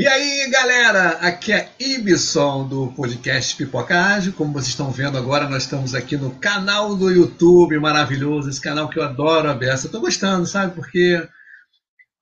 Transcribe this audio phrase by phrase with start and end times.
[0.00, 4.32] E aí, galera, aqui é Ibson do podcast Pipocagem.
[4.32, 8.88] Como vocês estão vendo agora, nós estamos aqui no canal do YouTube maravilhoso, esse canal
[8.88, 9.90] que eu adoro beça.
[9.90, 10.74] Tô gostando, sabe?
[10.74, 11.22] Porque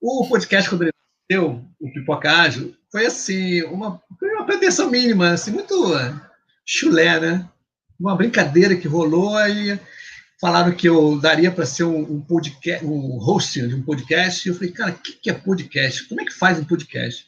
[0.03, 0.93] o podcast, quando ele
[1.31, 5.95] nasceu, o Pipocagem, foi assim, uma, uma pretensão mínima, assim, muito
[6.67, 7.49] chulé, né?
[7.97, 9.79] Uma brincadeira que rolou aí
[10.41, 14.45] falaram que eu daria para ser um, um, podcast, um host de um podcast.
[14.45, 16.09] E eu falei, cara, o que, que é podcast?
[16.09, 17.28] Como é que faz um podcast?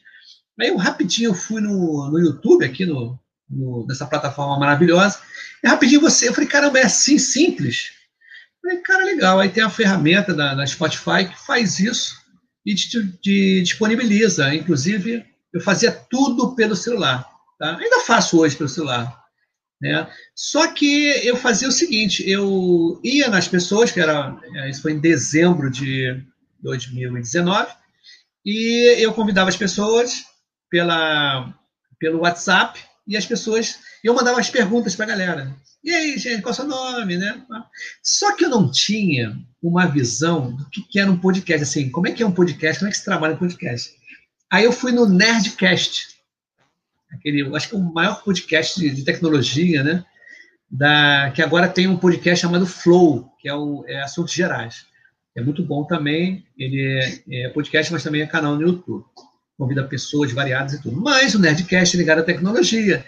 [0.61, 5.19] Aí eu rapidinho eu fui no, no YouTube, aqui no, no, nessa plataforma maravilhosa,
[5.63, 7.91] e rapidinho você, eu falei, caramba, é assim simples?
[8.63, 9.39] Eu falei, cara, legal.
[9.39, 12.15] Aí tem a ferramenta da, da Spotify que faz isso
[12.63, 14.53] e te, te, disponibiliza.
[14.53, 17.27] Inclusive, eu fazia tudo pelo celular.
[17.57, 17.77] Tá?
[17.77, 19.19] Ainda faço hoje pelo celular.
[19.81, 20.07] Né?
[20.35, 24.39] Só que eu fazia o seguinte, eu ia nas pessoas, que era,
[24.69, 26.23] isso foi em dezembro de
[26.61, 27.67] 2019,
[28.45, 30.23] e eu convidava as pessoas
[30.71, 31.53] pela,
[31.99, 33.79] pelo WhatsApp e as pessoas.
[34.03, 35.55] Eu mandava as perguntas para a galera.
[35.83, 37.43] E aí, gente, qual é o seu nome, né?
[38.01, 41.63] Só que eu não tinha uma visão do que, era um podcast.
[41.63, 42.79] Assim, como é que é um podcast?
[42.79, 43.93] Como é que se trabalha um podcast?
[44.49, 46.07] Aí eu fui no Nerdcast,
[47.11, 50.05] aquele, acho que é o maior podcast de, de tecnologia, né?
[50.69, 54.85] Da, que agora tem um podcast chamado Flow, que é, o, é Assuntos Gerais.
[55.35, 56.45] É muito bom também.
[56.57, 59.03] Ele é, é podcast, mas também é canal no YouTube
[59.61, 60.99] convida pessoas variadas e tudo.
[60.99, 63.05] Mas o Nerdcast é ligado à tecnologia.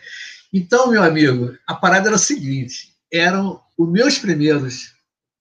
[0.53, 4.93] Então, meu amigo, a parada era o seguinte: eram os meus primeiros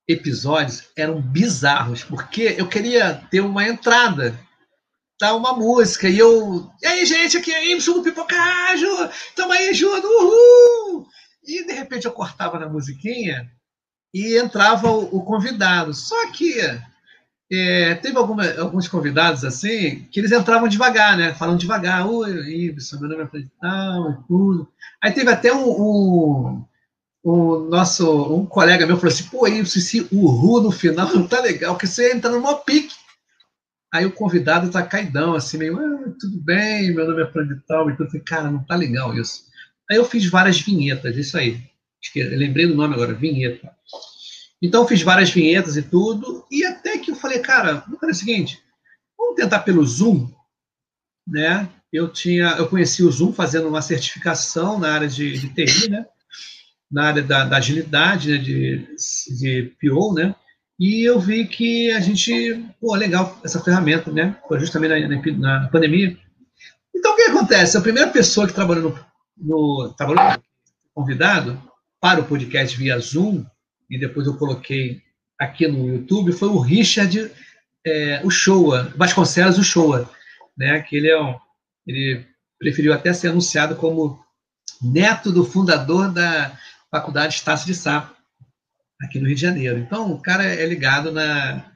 [0.08, 4.38] episódios eram bizarros, porque eu queria ter uma entrada,
[5.18, 5.34] tá?
[5.34, 6.70] Uma música, e eu.
[6.82, 9.10] E aí, gente, aqui é Y do Pipocajo!
[9.36, 11.06] Tamo aí junto, uhul!
[11.44, 13.50] E de repente eu cortava na musiquinha
[14.14, 15.92] e entrava o, o convidado.
[15.92, 16.58] Só que
[17.54, 21.34] é, teve alguma, alguns convidados assim que eles entravam devagar, né?
[21.34, 22.30] Falando devagar, oi,
[22.66, 24.68] Ibson, meu nome é tal, tudo.
[25.02, 26.64] Aí teve até um, um,
[27.22, 31.42] um, nosso um colega meu falou assim, pô, Ibson, esse urru no final não tá
[31.42, 32.94] legal, porque você entra no maior pique.
[33.92, 37.60] Aí o convidado tá caidão, assim, meio, ah, tudo bem, meu nome é Fran de
[37.66, 38.08] tal, e tudo.
[38.24, 39.44] Cara, não tá legal isso.
[39.90, 41.60] Aí eu fiz várias vinhetas, isso aí.
[42.16, 43.70] lembrei do nome agora, vinheta.
[44.62, 48.14] Então fiz várias vinhetas e tudo, e até que eu falei, cara, vamos fazer o
[48.14, 48.62] seguinte,
[49.18, 50.30] vamos tentar pelo Zoom,
[51.26, 51.68] né?
[51.92, 56.06] Eu tinha, eu conheci o Zoom fazendo uma certificação na área de, de TI, né?
[56.90, 58.38] Na área da, da agilidade, né?
[58.38, 58.86] de,
[59.38, 60.34] de PO, né?
[60.78, 64.36] E eu vi que a gente, pô, legal essa ferramenta, né?
[64.46, 66.16] Foi justamente na, na, pandemia.
[66.94, 67.76] Então o que acontece?
[67.76, 68.90] A primeira pessoa que trabalhou
[69.36, 70.40] no, no trabalhou
[70.94, 71.60] convidado
[72.00, 73.44] para o podcast via Zoom
[73.92, 75.02] e depois eu coloquei
[75.38, 77.30] aqui no YouTube, foi o Richard
[77.84, 80.10] é, o Showa, Vasconcelos o Showa,
[80.56, 80.80] né?
[80.80, 81.36] Que ele é um,
[81.86, 82.24] ele
[82.58, 84.18] preferiu até ser anunciado como
[84.80, 86.58] neto do fundador da
[86.90, 88.10] Faculdade Estácio de Sá,
[89.02, 89.78] aqui no Rio de Janeiro.
[89.78, 91.70] Então, o cara é ligado na,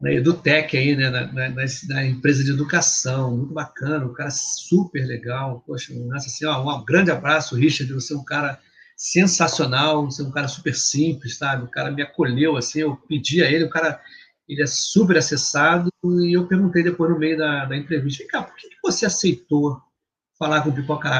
[0.00, 1.48] na Edutec aí, né, na, na,
[1.88, 6.84] na, empresa de educação, muito bacana, um cara super legal, poxa, nossa, assim, ó, um
[6.84, 8.60] grande abraço, Richard, você é um cara
[8.96, 11.64] sensacional, é um cara super simples, sabe?
[11.64, 14.00] O cara me acolheu, assim, eu pedi a ele, o cara,
[14.48, 18.42] ele é super acessado, e eu perguntei depois no meio da, da entrevista, vem cá,
[18.42, 19.80] por que, você aceitou
[20.38, 21.10] falar com o Pipoca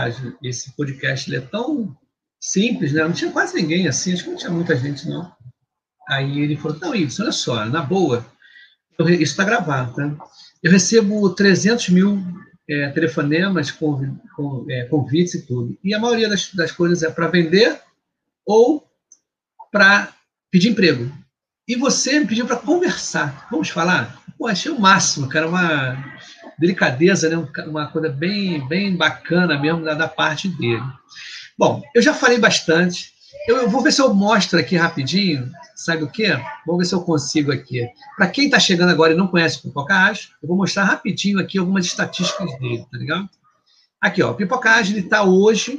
[0.42, 1.96] Esse podcast, ele é tão
[2.40, 3.02] simples, né?
[3.02, 5.30] Não tinha quase ninguém assim, acho que não tinha muita gente, não.
[6.08, 8.24] Aí ele falou, não, isso, olha só, na boa,
[9.00, 10.16] isso está gravado, tá?
[10.62, 12.22] Eu recebo 300 mil
[12.68, 15.78] é, telefonemas, com, com, é, convites e tudo.
[15.82, 17.80] E a maioria das, das coisas é para vender
[18.44, 18.86] ou
[19.70, 20.12] para
[20.50, 21.10] pedir emprego.
[21.68, 23.46] E você me pediu para conversar.
[23.50, 24.22] Vamos falar?
[24.38, 25.96] Pô, achei o máximo, cara, uma
[26.58, 27.36] delicadeza, né?
[27.66, 30.82] uma coisa bem, bem bacana mesmo da, da parte dele.
[31.58, 33.12] Bom, eu já falei bastante.
[33.48, 36.28] Eu, eu vou ver se eu mostro aqui rapidinho Sabe o quê?
[36.66, 37.86] Vamos ver se eu consigo aqui.
[38.16, 41.58] Para quem está chegando agora e não conhece o Pipocage, eu vou mostrar rapidinho aqui
[41.58, 43.28] algumas estatísticas dele, tá legal?
[44.00, 45.78] Aqui, ó, o Pipocage, ele está hoje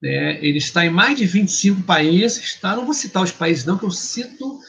[0.00, 2.76] né, ele está em mais de 25 países, tá?
[2.76, 4.60] Não vou citar os países não, que eu cito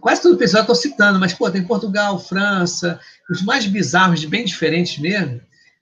[0.00, 4.44] Quase todo o pessoal estou citando, mas pô, tem Portugal, França, os mais bizarros, bem
[4.44, 5.40] diferentes mesmo.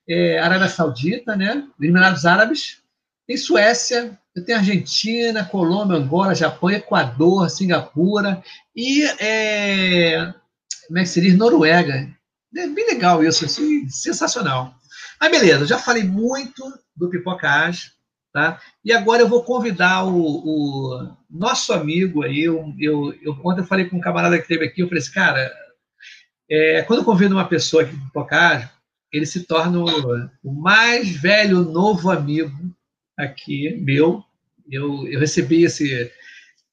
[0.08, 1.66] É, Arábia Saudita, né?
[1.78, 2.78] Emirados Árabes,
[3.26, 8.42] tem Suécia, tem Argentina, Colômbia, Angola, Japão, Equador, Singapura
[8.74, 10.32] e é,
[10.86, 11.32] como é que?
[11.32, 12.08] Noruega.
[12.56, 14.74] É bem legal isso, assim, sensacional.
[15.20, 16.62] Mas beleza, já falei muito
[16.96, 17.92] do Pipocage,
[18.32, 18.60] Tá?
[18.84, 22.40] E agora eu vou convidar o, o nosso amigo aí.
[22.40, 25.12] Eu, eu, eu, ontem eu falei com um camarada que teve aqui, eu falei assim,
[25.12, 25.50] cara,
[26.50, 28.78] é, quando eu convido uma pessoa aqui para tocar,
[29.12, 32.74] ele se torna o, o, mais velho novo amigo
[33.16, 34.22] aqui, meu.
[34.70, 36.10] Eu, eu recebi esse,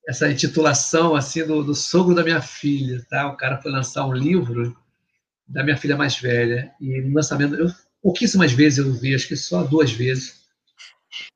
[0.08, 3.28] essa intitulação assim do, do sogro da minha filha, tá?
[3.28, 4.76] O cara foi lançar um livro
[5.48, 7.70] da minha filha mais velha e no lançamento, eu,
[8.02, 10.45] pouquíssimas vezes eu vi, acho que só duas vezes.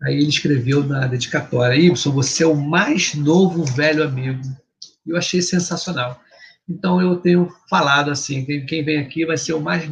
[0.01, 4.41] Aí ele escreveu na dedicatória: Y, você é o mais novo velho amigo.
[5.05, 6.21] Eu achei sensacional.
[6.67, 9.89] Então eu tenho falado assim: quem vem aqui vai ser o mais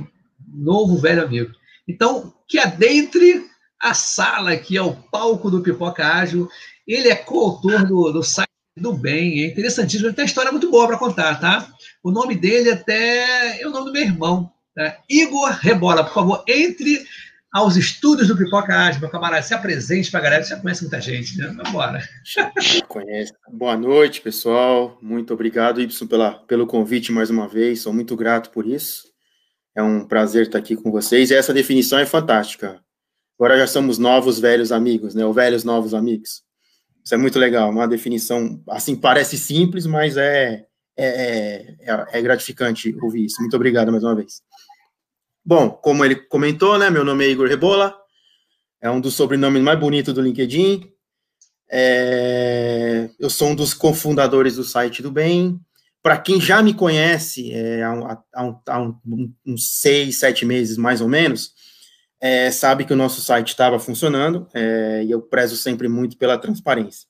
[0.47, 1.51] novo velho amigo.
[1.87, 3.45] Então, que adentre
[3.81, 6.49] a sala aqui ao palco do Pipoca Ágil.
[6.85, 8.47] Ele é coautor do, do site
[8.77, 11.67] do Bem, é interessantíssimo, ele tem uma história muito boa para contar, tá?
[12.03, 14.97] O nome dele até é o nome do meu irmão, tá?
[15.09, 17.03] Igor Rebola, por favor, entre
[17.57, 20.83] aos estúdios do Pipoca Ágil, meu camarada, se apresente para a galera, você já conhece
[20.83, 21.47] muita gente, né?
[21.47, 22.07] Vamos embora.
[22.87, 23.33] Conhece.
[23.51, 24.95] Boa noite, pessoal.
[25.01, 27.81] Muito obrigado, Y, pela, pelo convite mais uma vez.
[27.81, 29.07] Sou muito grato por isso.
[29.75, 31.31] É um prazer estar aqui com vocês.
[31.31, 32.79] E essa definição é fantástica.
[33.39, 35.25] Agora já somos novos velhos amigos, né?
[35.25, 36.43] Ou velhos novos amigos.
[37.03, 37.71] Isso é muito legal.
[37.71, 40.63] Uma definição, assim, parece simples, mas é,
[40.95, 43.41] é, é, é gratificante ouvir isso.
[43.41, 44.43] Muito obrigado mais uma vez.
[45.47, 46.89] Bom, como ele comentou, né?
[46.89, 47.95] Meu nome é Igor Rebola,
[48.81, 50.91] é um dos sobrenomes mais bonitos do LinkedIn.
[51.71, 55.57] É, eu sou um dos cofundadores do site do Bem.
[56.03, 58.99] Para quem já me conhece, é, há, há, há um,
[59.45, 61.53] uns seis, sete meses mais ou menos,
[62.19, 66.37] é, sabe que o nosso site estava funcionando é, e eu prezo sempre muito pela
[66.37, 67.07] transparência.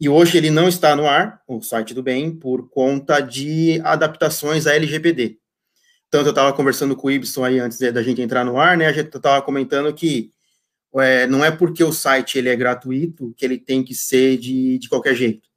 [0.00, 4.68] E hoje ele não está no ar, o site do Bem, por conta de adaptações
[4.68, 5.40] à LGPD.
[6.10, 8.86] Tanto eu estava conversando com o Ibson aí antes da gente entrar no ar, né?
[8.86, 10.30] A gente estava comentando que
[10.94, 14.78] é, não é porque o site ele é gratuito que ele tem que ser de,
[14.78, 15.48] de qualquer jeito.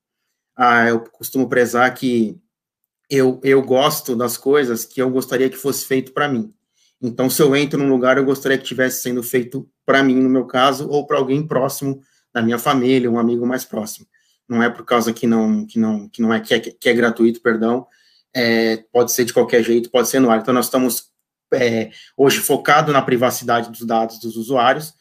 [0.55, 2.37] Ah, eu costumo prezar que
[3.09, 6.53] eu, eu gosto das coisas que eu gostaria que fosse feito para mim.
[7.01, 10.29] Então, se eu entro num lugar, eu gostaria que tivesse sendo feito para mim, no
[10.29, 12.01] meu caso, ou para alguém próximo
[12.33, 14.05] da minha família, um amigo mais próximo.
[14.47, 16.93] Não é por causa que não que não que não é que é, que é
[16.93, 17.87] gratuito, perdão,
[18.35, 20.39] é, pode ser de qualquer jeito, pode ser no ar.
[20.39, 21.09] Então, nós estamos
[21.53, 24.93] é, hoje focado na privacidade dos dados dos usuários.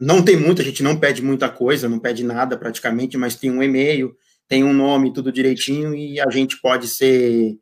[0.00, 3.50] Não tem muito, a gente não pede muita coisa, não pede nada praticamente, mas tem
[3.50, 4.14] um e-mail,
[4.48, 7.56] tem um nome, tudo direitinho, e a gente pode ser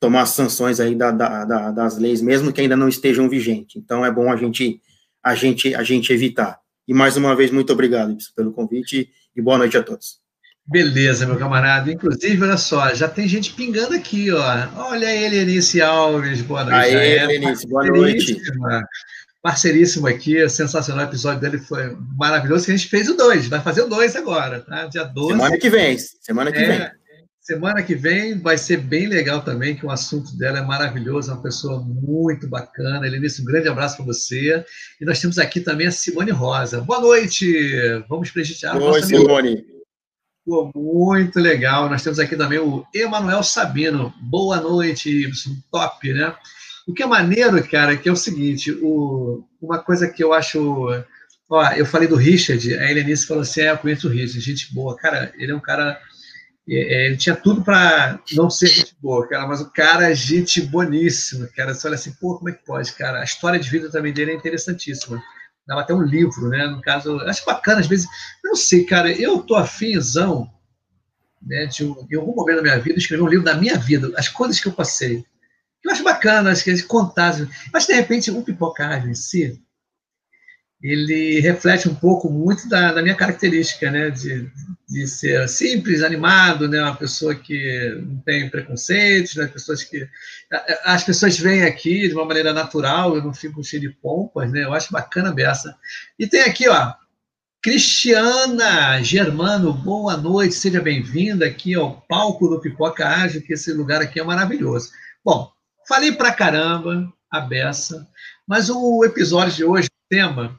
[0.00, 3.76] tomar sanções aí da, da, da, das leis, mesmo que ainda não estejam vigentes.
[3.76, 4.80] Então, é bom a gente,
[5.22, 6.60] a gente, a gente evitar.
[6.86, 10.27] E mais uma vez, muito obrigado pelo convite e boa noite a todos.
[10.70, 11.90] Beleza, meu camarada.
[11.90, 14.68] Inclusive, olha só, já tem gente pingando aqui, ó.
[14.76, 16.42] Olha ele, Elenice Alves.
[16.42, 16.94] Boa noite.
[16.94, 18.36] Aí, Elenice, boa noite.
[19.40, 21.06] Parceiríssimo aqui, sensacional.
[21.06, 22.66] O episódio dele foi maravilhoso.
[22.66, 24.84] Que a gente fez o dois, vai fazer o dois agora, tá?
[24.86, 25.32] Dia 12.
[25.32, 26.90] Semana que vem, semana que é, vem.
[27.40, 31.34] Semana que vem vai ser bem legal também, que o assunto dela é maravilhoso, é
[31.34, 33.06] uma pessoa muito bacana.
[33.06, 34.62] Elenice, um grande abraço para você.
[35.00, 36.82] E nós temos aqui também a Simone Rosa.
[36.82, 37.80] Boa noite!
[38.06, 39.77] Vamos prestigiar a nossa Simone.
[40.48, 41.90] Pô, muito legal.
[41.90, 44.14] Nós temos aqui também o Emanuel Sabino.
[44.18, 45.30] Boa noite,
[45.70, 46.34] top, né?
[46.86, 50.32] O que é maneiro, cara, é que é o seguinte, o, uma coisa que eu
[50.32, 50.88] acho.
[51.50, 54.72] Ó, eu falei do Richard, a Helenice falou assim: é, eu conheço o Richard, gente
[54.72, 54.96] boa.
[54.96, 56.00] Cara, ele é um cara.
[56.66, 60.14] É, é ele tinha tudo para não ser gente boa, cara, mas o cara é
[60.14, 61.74] gente boníssima, cara.
[61.74, 63.20] Você olha assim, pô, como é que pode, cara?
[63.20, 65.22] A história de vida também dele é interessantíssima
[65.68, 66.66] dava até um livro, né?
[66.66, 68.08] No caso, acho bacana, às vezes,
[68.42, 70.50] não sei, cara, eu tô afinzão,
[71.42, 74.28] né, de, em algum momento da minha vida, escrever um livro da minha vida, as
[74.28, 75.24] coisas que eu passei.
[75.84, 77.34] Eu acho bacana, acho que eles contar,
[77.72, 79.62] mas de repente o pipocagem em si,
[80.82, 84.48] ele reflete um pouco muito da, da minha característica, né, de,
[84.88, 90.08] de ser simples, animado, né, uma pessoa que não tem preconceitos, né, pessoas que
[90.84, 94.64] as pessoas vêm aqui de uma maneira natural, eu não fico cheio de pompas, né,
[94.64, 95.74] eu acho bacana beça.
[96.16, 96.94] E tem aqui, ó,
[97.60, 104.00] Cristiana Germano, boa noite, seja bem-vinda aqui ao palco do Pipoca Ágil, que esse lugar
[104.00, 104.90] aqui é maravilhoso.
[105.24, 105.50] Bom,
[105.88, 108.06] falei pra caramba a beça,
[108.46, 110.56] mas o episódio de hoje, o tema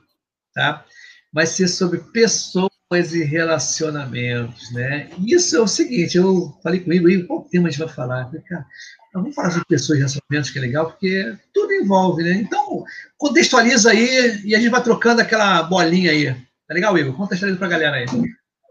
[0.54, 0.86] tá?
[1.32, 5.10] Vai ser sobre pessoas e relacionamentos, né?
[5.26, 8.26] Isso é o seguinte, eu falei comigo aí, qual tema a gente vai falar?
[8.26, 8.66] falei, cara,
[9.14, 12.34] vamos falar sobre pessoas e relacionamentos, que é legal, porque tudo envolve, né?
[12.34, 12.84] Então,
[13.18, 16.34] contextualiza aí e a gente vai trocando aquela bolinha aí.
[16.68, 17.16] Tá legal, Igor?
[17.16, 18.06] Contextualiza pra galera aí.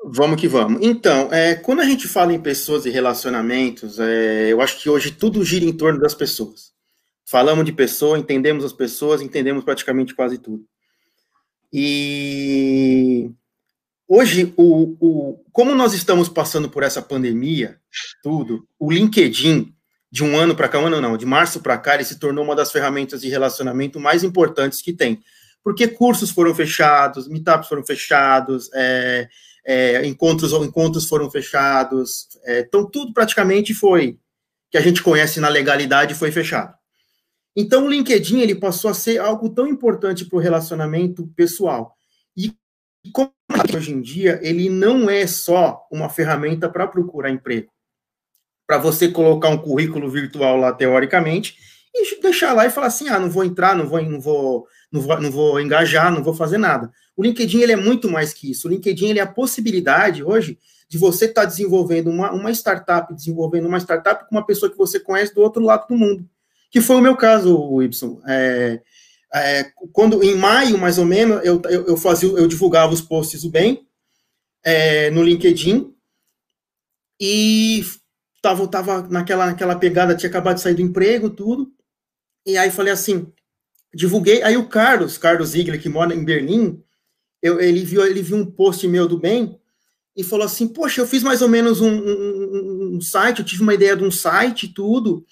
[0.04, 0.80] Vamos que vamos.
[0.82, 5.10] Então, é, quando a gente fala em pessoas e relacionamentos, é, eu acho que hoje
[5.10, 6.72] tudo gira em torno das pessoas.
[7.26, 10.64] Falamos de pessoa, entendemos as pessoas, entendemos praticamente quase tudo.
[11.72, 13.30] E
[14.06, 17.78] hoje, o, o, como nós estamos passando por essa pandemia,
[18.22, 19.74] tudo, o LinkedIn,
[20.10, 22.44] de um ano para cá, um ano não, de março para cá, ele se tornou
[22.44, 25.20] uma das ferramentas de relacionamento mais importantes que tem.
[25.62, 29.28] Porque cursos foram fechados, meetups foram fechados, é,
[29.66, 34.18] é, encontros ou encontros foram fechados, é, então tudo praticamente foi
[34.70, 36.77] que a gente conhece na legalidade foi fechado.
[37.60, 41.92] Então o LinkedIn ele passou a ser algo tão importante para o relacionamento pessoal.
[42.36, 42.54] E
[43.12, 43.32] como
[43.74, 47.68] hoje em dia ele não é só uma ferramenta para procurar emprego,
[48.64, 51.56] para você colocar um currículo virtual lá teoricamente
[51.92, 55.00] e deixar lá e falar assim, ah, não vou entrar, não vou, não vou, não
[55.00, 56.92] vou, não vou engajar, não vou fazer nada.
[57.16, 58.68] O LinkedIn ele é muito mais que isso.
[58.68, 63.12] O LinkedIn ele é a possibilidade hoje de você estar tá desenvolvendo uma, uma startup,
[63.12, 66.24] desenvolvendo uma startup com uma pessoa que você conhece do outro lado do mundo,
[66.70, 68.20] que foi o meu caso, Y.
[68.26, 68.80] É,
[69.34, 73.42] é, quando em maio, mais ou menos, eu, eu, eu, fazia, eu divulgava os posts
[73.42, 73.86] do bem
[74.64, 75.94] é, no LinkedIn
[77.20, 77.84] e
[78.40, 81.72] tava, tava naquela, naquela pegada, tinha acabado de sair do emprego, tudo.
[82.46, 83.30] E aí falei assim,
[83.92, 84.42] divulguei.
[84.42, 86.82] Aí o Carlos, Carlos Ziegler, que mora em Berlim,
[87.42, 89.58] eu, ele, viu, ele viu um post meu do bem
[90.16, 93.62] e falou assim: Poxa, eu fiz mais ou menos um, um, um site, eu tive
[93.62, 95.24] uma ideia de um site e tudo,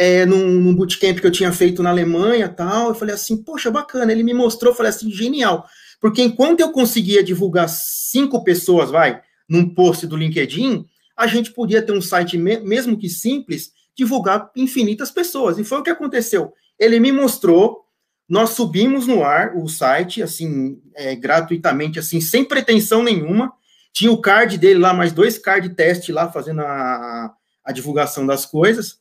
[0.00, 2.88] é, num, num bootcamp que eu tinha feito na Alemanha tal.
[2.88, 4.10] Eu falei assim: Poxa, bacana.
[4.10, 5.68] Ele me mostrou, falei assim: genial.
[6.00, 11.82] Porque enquanto eu conseguia divulgar cinco pessoas, vai, num post do LinkedIn, a gente podia
[11.82, 15.58] ter um site, mesmo que simples, divulgar infinitas pessoas.
[15.58, 16.54] E foi o que aconteceu.
[16.78, 17.84] Ele me mostrou,
[18.26, 23.52] nós subimos no ar o site, assim, é, gratuitamente, assim, sem pretensão nenhuma.
[23.92, 28.46] Tinha o card dele lá, mais dois card teste lá, fazendo a, a divulgação das
[28.46, 28.98] coisas.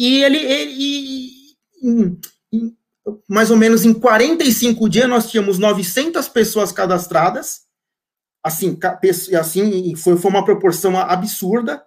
[0.00, 1.28] E ele, ele
[1.82, 2.18] em,
[2.50, 2.74] em,
[3.28, 7.64] mais ou menos em 45 dias, nós tínhamos 900 pessoas cadastradas.
[8.42, 8.78] Assim,
[9.38, 11.84] assim foi, foi uma proporção absurda.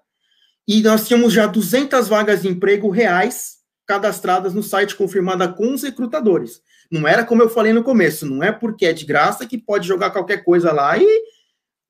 [0.67, 3.55] E nós tínhamos já 200 vagas de emprego reais
[3.87, 6.61] cadastradas no site confirmada com os recrutadores.
[6.91, 9.87] Não era como eu falei no começo, não é porque é de graça que pode
[9.87, 11.23] jogar qualquer coisa lá e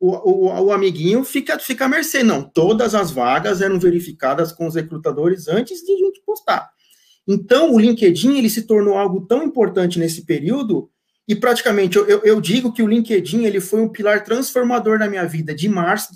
[0.06, 2.24] o, o, o amiguinho fica, fica à mercê.
[2.24, 6.70] Não, todas as vagas eram verificadas com os recrutadores antes de a gente postar.
[7.26, 10.90] Então, o LinkedIn ele se tornou algo tão importante nesse período
[11.26, 15.08] e praticamente eu, eu, eu digo que o LinkedIn ele foi um pilar transformador na
[15.08, 16.12] minha vida de março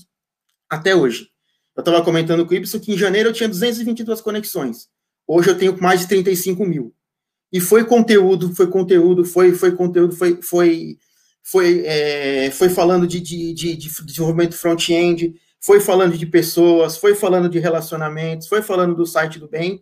[0.69, 1.29] até hoje.
[1.73, 4.89] Eu estava comentando com o Ibsen que em janeiro eu tinha 222 conexões.
[5.25, 6.93] Hoje eu tenho mais de 35 mil.
[7.53, 10.97] E foi conteúdo, foi conteúdo, foi, foi conteúdo, foi, foi,
[11.49, 17.15] foi, é, foi falando de, de, de, de desenvolvimento front-end, foi falando de pessoas, foi
[17.15, 19.81] falando de relacionamentos, foi falando do site do bem.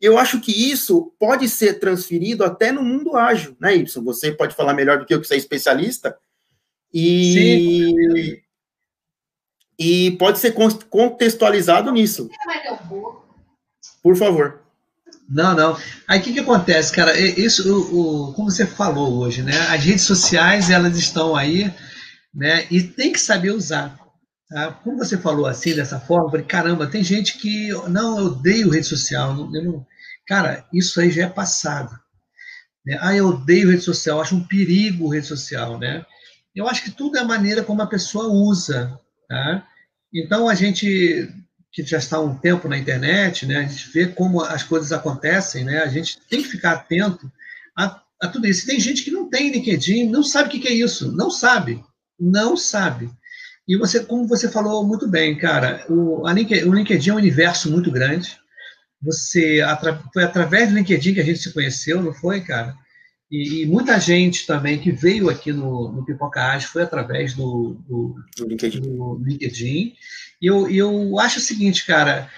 [0.00, 4.02] Eu acho que isso pode ser transferido até no mundo ágil, né, Y?
[4.02, 6.16] Você pode falar melhor do que eu, que você é especialista.
[6.92, 8.42] E, Sim.
[9.78, 10.54] e pode ser
[10.88, 12.30] contextualizado nisso.
[14.02, 14.63] Por favor.
[15.28, 15.78] Não, não.
[16.06, 17.18] Aí o que, que acontece, cara?
[17.18, 19.56] Isso, o, o, como você falou hoje, né?
[19.68, 21.72] As redes sociais elas estão aí,
[22.34, 22.66] né?
[22.70, 23.98] E tem que saber usar.
[24.48, 24.72] Tá?
[24.72, 28.70] Como você falou assim, dessa forma, eu falei, caramba, tem gente que não, eu odeio
[28.70, 29.34] rede social.
[29.34, 29.86] Não, não...
[30.26, 31.90] Cara, isso aí já é passado.
[32.84, 32.98] Né?
[33.00, 36.04] Ah, eu odeio rede social, acho um perigo rede social, né?
[36.54, 39.66] Eu acho que tudo é a maneira como a pessoa usa, tá?
[40.12, 41.28] Então a gente
[41.74, 43.56] que já está há um tempo na internet, né?
[43.56, 45.82] A gente vê como as coisas acontecem, né?
[45.82, 47.30] A gente tem que ficar atento
[47.76, 48.64] a, a tudo isso.
[48.64, 51.84] Tem gente que não tem LinkedIn, não sabe o que, que é isso, não sabe,
[52.18, 53.10] não sabe.
[53.66, 57.68] E você, como você falou muito bem, cara, o, LinkedIn, o LinkedIn é um universo
[57.68, 58.38] muito grande.
[59.02, 59.60] Você
[60.12, 62.72] foi através do LinkedIn que a gente se conheceu, não foi, cara?
[63.28, 67.76] E, e muita gente também que veio aqui no, no Pipoca Ágil foi através do,
[67.88, 68.80] do, do LinkedIn.
[68.80, 69.94] Do LinkedIn.
[70.46, 72.30] Eu, eu acho o seguinte, cara,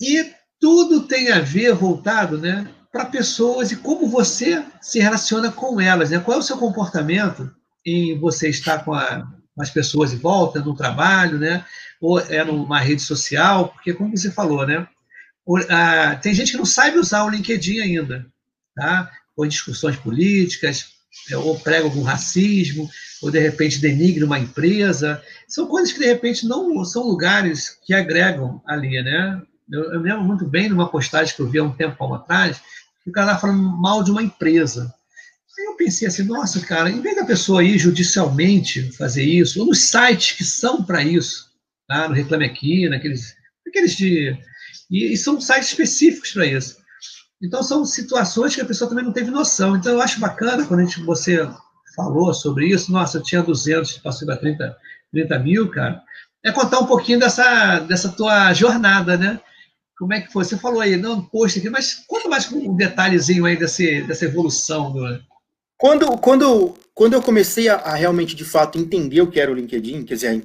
[0.00, 5.80] e tudo tem a ver voltado, né, para pessoas e como você se relaciona com
[5.80, 6.18] elas, né?
[6.18, 7.54] Qual é o seu comportamento
[7.84, 11.64] em você estar com, a, com as pessoas em volta, no trabalho, né?
[12.00, 14.86] Ou é numa rede social, porque como você falou, né?
[16.20, 18.26] tem gente que não sabe usar o LinkedIn ainda,
[18.76, 19.10] tá?
[19.38, 20.97] ou em discussões políticas,
[21.34, 22.88] ou prega algum racismo,
[23.22, 25.22] ou de repente denigre uma empresa.
[25.46, 29.42] São coisas que de repente não são lugares que agregam ali, né?
[29.70, 32.60] Eu, eu lembro muito bem de uma postagem que eu vi há um tempo atrás,
[33.08, 34.92] o cara estava falando mal de uma empresa.
[35.58, 39.66] Aí eu pensei assim, nossa, cara, em vez da pessoa ir judicialmente fazer isso, ou
[39.66, 41.46] nos sites que são para isso,
[41.88, 42.08] tá?
[42.08, 43.34] no Reclame Aqui, naqueles,
[43.66, 44.36] naqueles de.
[44.90, 46.78] E, e são sites específicos para isso.
[47.42, 49.76] Então, são situações que a pessoa também não teve noção.
[49.76, 51.48] Então, eu acho bacana quando a gente, você
[51.94, 52.90] falou sobre isso.
[52.90, 54.76] Nossa, eu tinha 200, passei para 30,
[55.12, 56.02] 30 mil, cara.
[56.44, 59.40] É contar um pouquinho dessa, dessa tua jornada, né?
[59.98, 60.44] Como é que foi?
[60.44, 64.92] Você falou aí, não, post aqui, mas conta mais um detalhezinho aí desse, dessa evolução.
[64.92, 65.20] Do...
[65.76, 69.54] Quando, quando, quando eu comecei a, a, realmente, de fato, entender o que era o
[69.54, 70.44] LinkedIn, quer dizer,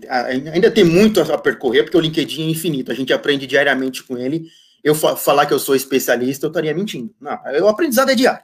[0.52, 4.18] ainda tem muito a, percorrer, porque o LinkedIn é infinito, a gente aprende diariamente com
[4.18, 4.48] ele.
[4.84, 7.14] Eu fa falar que eu sou especialista, eu estaria mentindo.
[7.20, 8.44] Não, o aprendizado é diário.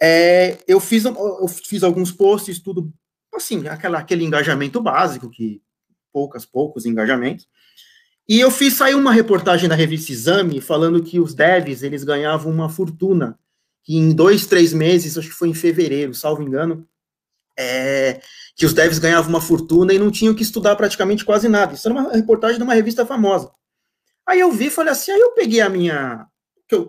[0.00, 2.92] É, eu, fiz, eu fiz alguns posts, tudo
[3.34, 5.62] assim, aquela, aquele engajamento básico, que
[6.12, 7.46] poucas, poucos engajamentos.
[8.28, 12.50] E eu fiz sair uma reportagem da revista Exame falando que os devs eles ganhavam
[12.50, 13.38] uma fortuna.
[13.84, 16.88] Que em dois, três meses, acho que foi em fevereiro, salvo engano,
[17.56, 18.20] é,
[18.56, 21.74] que os devs ganhavam uma fortuna e não tinham que estudar praticamente quase nada.
[21.74, 23.50] Isso era uma reportagem de uma revista famosa.
[24.26, 26.26] Aí eu vi, falei assim, aí eu peguei a minha.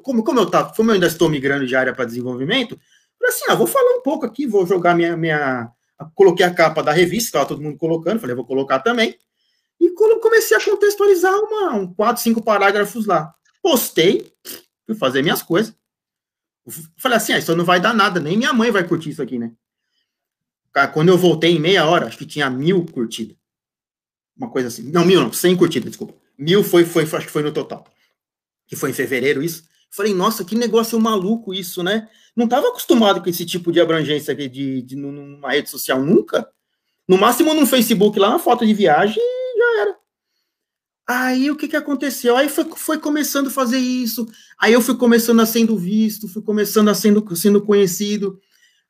[0.01, 2.79] Como, como eu tava, como eu ainda estou migrando de área para desenvolvimento,
[3.19, 5.15] falei assim, ah, vou falar um pouco aqui, vou jogar minha.
[5.15, 5.71] minha
[6.15, 9.17] coloquei a capa da revista, estava todo mundo colocando, falei, vou colocar também.
[9.79, 13.33] E comecei a contextualizar uma, um quatro, cinco parágrafos lá.
[13.61, 14.31] Postei,
[14.85, 15.75] fui fazer minhas coisas.
[16.97, 19.37] Falei assim, ah, isso não vai dar nada, nem minha mãe vai curtir isso aqui,
[19.37, 19.53] né?
[20.93, 23.35] Quando eu voltei em meia hora, acho que tinha mil curtidas.
[24.37, 24.83] Uma coisa assim.
[24.91, 26.13] Não, mil não, cem curtidas, desculpa.
[26.37, 27.85] Mil foi, foi, acho que foi no total.
[28.67, 29.63] Que foi em fevereiro isso.
[29.89, 32.07] Falei, nossa, que negócio maluco isso, né?
[32.35, 36.47] Não estava acostumado com esse tipo de abrangência de, de, de, numa rede social nunca.
[37.07, 39.23] No máximo no Facebook, lá uma foto de viagem
[39.57, 39.95] já era.
[41.09, 42.35] Aí o que, que aconteceu?
[42.35, 44.27] Aí foi, foi começando a fazer isso.
[44.59, 48.39] Aí eu fui começando a sendo visto, fui começando a sendo, sendo conhecido.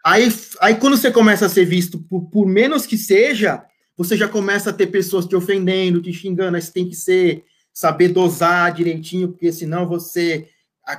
[0.03, 3.63] Aí, aí quando você começa a ser visto, por, por menos que seja,
[3.97, 6.55] você já começa a ter pessoas te ofendendo, te xingando.
[6.55, 10.47] Aí você tem que ser, saber dosar direitinho, porque senão você.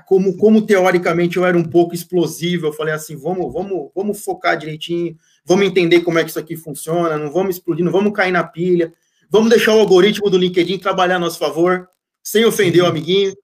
[0.06, 4.58] Como, como teoricamente eu era um pouco explosivo, eu falei assim: vamos, vamos, vamos focar
[4.58, 8.32] direitinho, vamos entender como é que isso aqui funciona, não vamos explodir, não vamos cair
[8.32, 8.92] na pilha.
[9.30, 11.88] Vamos deixar o algoritmo do LinkedIn trabalhar a nosso favor,
[12.22, 13.34] sem ofender o amiguinho.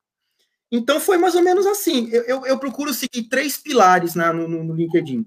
[0.72, 2.08] Então foi mais ou menos assim.
[2.10, 5.24] Eu, eu, eu procuro seguir três pilares né, no, no, LinkedIn: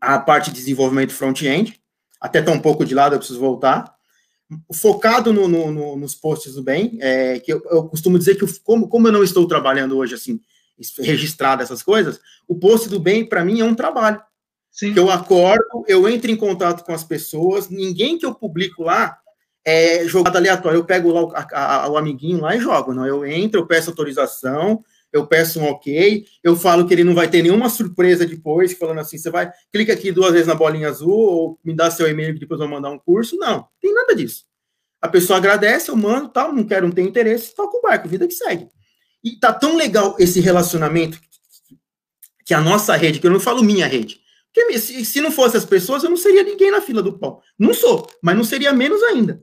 [0.00, 1.80] a parte de desenvolvimento front-end,
[2.20, 3.94] até tá um pouco de lado, eu preciso voltar.
[4.72, 8.48] Focado no, no, nos posts do bem, é, que eu, eu, costumo dizer que eu,
[8.62, 10.40] como, como eu não estou trabalhando hoje assim,
[10.98, 14.20] registrado essas coisas, o post do bem para mim é um trabalho.
[14.70, 14.92] Sim.
[14.92, 19.18] Que eu acordo, eu entro em contato com as pessoas, ninguém que eu publico lá
[19.64, 20.76] é jogada aleatória.
[20.76, 22.94] Eu pego lá o, a, a, o amiguinho lá e jogo.
[22.94, 23.04] Não?
[23.04, 24.84] Eu entro, eu peço autorização,
[25.16, 28.98] eu peço um ok, eu falo que ele não vai ter nenhuma surpresa depois, falando
[28.98, 32.34] assim, você vai, clica aqui duas vezes na bolinha azul, ou me dá seu e-mail
[32.34, 33.36] que depois eu vou mandar um curso.
[33.36, 34.44] Não, tem nada disso.
[35.00, 38.26] A pessoa agradece, eu mando, tal, não quero, não tenho interesse, toca o barco, vida
[38.26, 38.68] que segue.
[39.22, 41.20] E tá tão legal esse relacionamento
[42.44, 44.20] que a nossa rede, que eu não falo minha rede,
[44.56, 47.42] porque se, não fosse as pessoas, eu não seria ninguém na fila do pão.
[47.58, 49.42] Não sou, mas não seria menos ainda.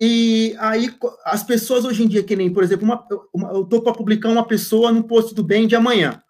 [0.00, 0.90] E aí,
[1.26, 4.30] as pessoas hoje em dia, que nem, por exemplo, uma, uma, eu estou para publicar
[4.30, 6.22] uma pessoa no posto do bem de amanhã.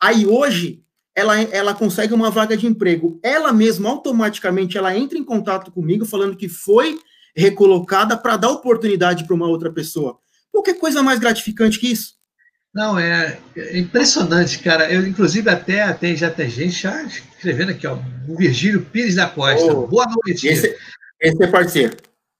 [0.00, 0.82] Aí hoje,
[1.14, 3.20] ela, ela consegue uma vaga de emprego.
[3.22, 6.98] Ela mesma, automaticamente, ela entra em contato comigo, falando que foi
[7.34, 10.18] recolocada para dar oportunidade para uma outra pessoa.
[10.50, 12.16] Qualquer coisa mais gratificante que isso?
[12.74, 14.92] Não, é, é impressionante, cara.
[14.92, 17.98] Eu, inclusive, até, até já tem gente já escrevendo aqui, ó.
[18.28, 19.72] O Virgílio Pires da Costa.
[19.72, 20.48] Oh, Boa noite.
[20.48, 20.76] Esse,
[21.20, 21.96] esse é parceiro.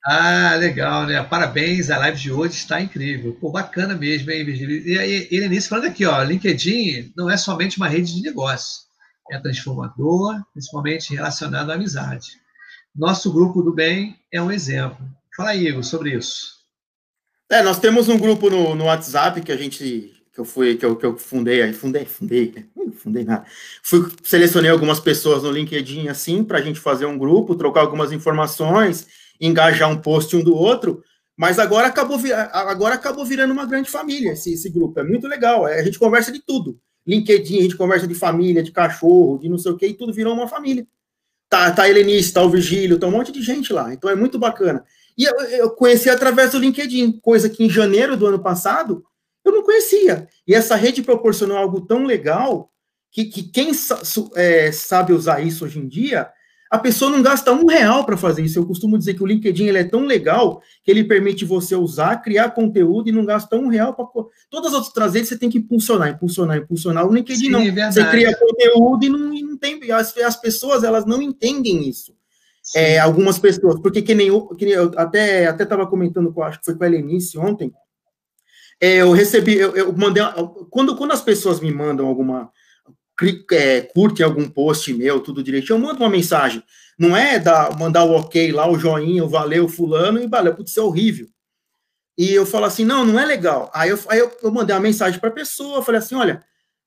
[0.09, 1.21] Ah, legal, né?
[1.25, 3.37] Parabéns, a live de hoje está incrível.
[3.41, 4.87] Pô, bacana mesmo, hein, Virgílio?
[4.87, 8.83] E aí, ele nisso falando aqui, ó, LinkedIn não é somente uma rede de negócio,
[9.33, 12.41] é transformador, principalmente relacionado à amizade.
[12.95, 15.05] Nosso grupo do bem é um exemplo.
[15.37, 16.55] Fala aí, Igor, sobre isso.
[17.51, 20.85] É, nós temos um grupo no, no WhatsApp que a gente que eu fui que
[20.85, 22.67] eu, que eu fundei aí fundei fundei né?
[22.77, 23.47] não fundei nada
[23.83, 28.13] fui selecionei algumas pessoas no LinkedIn assim para a gente fazer um grupo trocar algumas
[28.13, 29.07] informações
[29.41, 31.03] engajar um post um do outro,
[31.37, 32.19] mas agora acabou,
[32.53, 34.99] agora acabou virando uma grande família esse, esse grupo.
[35.01, 35.69] É muito legal.
[35.69, 36.79] É, a gente conversa de tudo.
[37.07, 40.13] LinkedIn, a gente conversa de família, de cachorro, de não sei o que, e tudo
[40.13, 40.87] virou uma família.
[41.49, 43.93] Tá, tá a Helenice, tá o Virgílio, tá um monte de gente lá.
[43.93, 44.85] Então é muito bacana.
[45.17, 49.05] E eu, eu conheci através do LinkedIn, coisa que em janeiro do ano passado
[49.45, 50.27] eu não conhecia.
[50.47, 52.71] E essa rede proporcionou algo tão legal
[53.13, 53.71] que, que quem
[54.35, 56.29] é, sabe usar isso hoje em dia
[56.71, 58.59] a pessoa não gasta um real para fazer isso.
[58.59, 62.17] Eu costumo dizer que o LinkedIn ele é tão legal que ele permite você usar,
[62.17, 64.07] criar conteúdo e não gasta um real para.
[64.51, 67.07] Todas as outras redes você tem que impulsionar, impulsionar, impulsionar.
[67.07, 67.61] O LinkedIn Sim, não.
[67.61, 69.81] É você cria conteúdo e não, e não tem.
[69.93, 72.15] As, as pessoas elas não entendem isso.
[72.75, 76.59] É, algumas pessoas, porque que nem eu, que eu até até estava comentando com acho
[76.59, 77.73] que foi com a Helenice ontem.
[78.81, 80.23] É, eu recebi, eu, eu mandei
[80.69, 82.51] quando quando as pessoas me mandam alguma
[83.53, 83.89] é,
[84.23, 86.63] algum post meu, tudo direitinho, eu mando uma mensagem.
[86.99, 90.71] Não é dar, mandar o ok lá, o joinha, o valeu, fulano, e valeu, putz,
[90.71, 91.29] isso é horrível.
[92.17, 93.71] E eu falo assim, não, não é legal.
[93.75, 96.43] Aí eu, aí eu, eu mandei uma mensagem para a pessoa, falei assim, olha,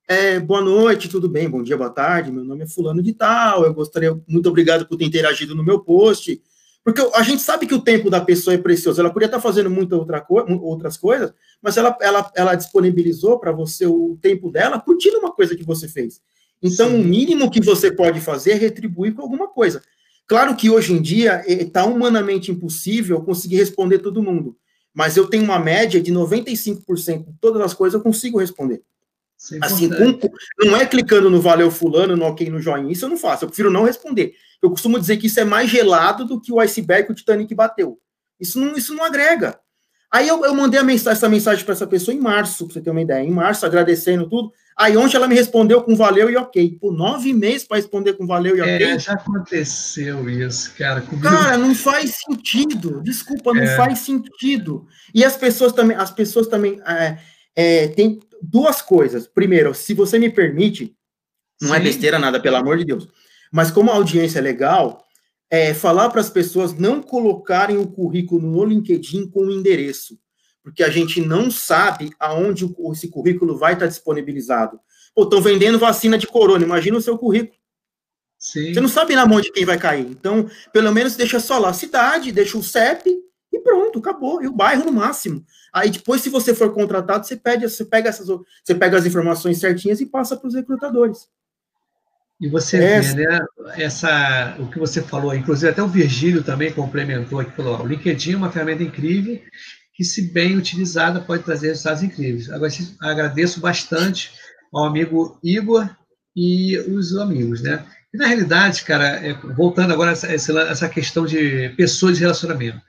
[0.08, 3.64] é, boa noite, tudo bem, bom dia, boa tarde, meu nome é fulano de tal,
[3.64, 6.42] eu gostaria, muito obrigado por ter interagido no meu post,
[6.84, 9.70] porque a gente sabe que o tempo da pessoa é precioso, ela podia estar fazendo
[9.70, 14.80] muita outra co outras coisas, mas ela, ela, ela disponibilizou para você o tempo dela
[14.80, 16.22] curtindo uma coisa que você fez.
[16.62, 17.02] Então, Sim.
[17.02, 19.82] o mínimo que você pode fazer é retribuir com alguma coisa.
[20.28, 24.56] Claro que hoje em dia está humanamente impossível conseguir responder todo mundo,
[24.94, 28.84] mas eu tenho uma média de 95% de todas as coisas eu consigo responder.
[29.54, 30.20] É assim, com,
[30.66, 33.48] não é clicando no valeu fulano, no ok, no joinha, isso eu não faço, eu
[33.48, 34.36] prefiro não responder.
[34.62, 37.54] Eu costumo dizer que isso é mais gelado do que o iceberg que o Titanic
[37.56, 37.98] bateu.
[38.40, 39.60] Isso não, isso não agrega.
[40.12, 42.90] Aí eu, eu mandei mensagem, essa mensagem para essa pessoa em março, para você ter
[42.90, 44.52] uma ideia, em março, agradecendo tudo.
[44.76, 46.78] Aí ontem ela me respondeu com valeu e ok.
[46.82, 48.84] Por nove meses para responder com valeu e ok.
[48.84, 51.02] É, já aconteceu isso, cara.
[51.02, 51.28] Comigo...
[51.28, 53.02] Cara, não faz sentido.
[53.04, 53.76] Desculpa, não é.
[53.76, 54.88] faz sentido.
[55.14, 57.20] E as pessoas também, as pessoas também é,
[57.56, 59.28] é, tem duas coisas.
[59.28, 60.96] Primeiro, se você me permite,
[61.62, 61.82] não é Sim.
[61.82, 63.08] é besteira nada, pelo amor de Deus.
[63.52, 65.06] Mas como a audiência é legal,
[65.50, 70.18] é falar para as pessoas não colocarem o currículo no LinkedIn com o endereço,
[70.64, 74.80] porque a gente não sabe aonde esse currículo vai estar disponibilizado.
[75.16, 77.58] Pô, estão vendendo vacina de corona, imagina o seu currículo.
[78.38, 78.74] Sim.
[78.74, 80.08] Você não sabe na mão de quem vai cair.
[80.10, 83.10] Então, pelo menos deixa só lá a cidade, deixa o CEP
[83.52, 84.42] e pronto, acabou.
[84.42, 85.44] E o bairro no máximo.
[85.74, 89.60] Aí depois, se você for contratado, você pede, você pega essas, você pega as informações
[89.60, 91.28] certinhas e passa para os recrutadores.
[92.40, 93.16] E você essa...
[93.16, 93.40] vê, né,
[93.76, 97.88] essa, o que você falou, inclusive até o Virgílio também complementou aqui, falou, ó, o
[97.88, 99.42] LinkedIn é uma ferramenta incrível
[99.94, 102.50] que, se bem utilizada, pode trazer resultados incríveis.
[102.50, 102.72] Agora,
[103.02, 104.32] agradeço bastante
[104.74, 105.90] ao amigo Igor
[106.34, 107.86] e os amigos, né?
[108.14, 112.82] E, na realidade, cara, é, voltando agora a essa, essa questão de pessoas de relacionamento.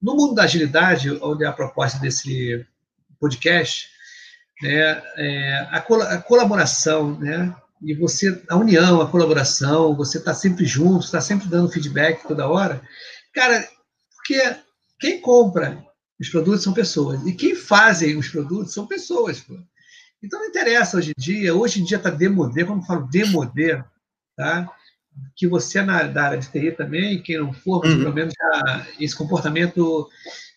[0.00, 2.66] No mundo da agilidade, onde é a proposta desse
[3.18, 3.86] podcast,
[4.60, 10.32] né, é, a, col a colaboração, né, e você, a união, a colaboração, você está
[10.32, 12.82] sempre junto, está sempre dando feedback toda hora.
[13.34, 13.68] Cara,
[14.16, 14.56] porque
[15.00, 15.84] quem compra
[16.20, 19.40] os produtos são pessoas, e quem fazem os produtos são pessoas.
[19.40, 19.58] Pô.
[20.22, 23.08] Então não interessa hoje em dia, hoje em dia está demodé, como eu falo,
[24.36, 24.72] tá?
[25.36, 27.98] que você é na, da área de TI também, quem não for, mas uhum.
[27.98, 30.08] pelo menos já, esse comportamento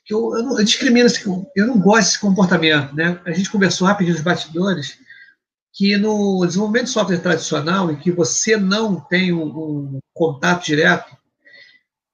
[0.05, 1.09] que eu, eu, não, eu discrimino,
[1.55, 3.19] eu não gosto desse comportamento, né?
[3.25, 4.99] A gente conversou rapidinho nos bastidores,
[5.75, 11.15] que no desenvolvimento de software tradicional, em que você não tem um, um contato direto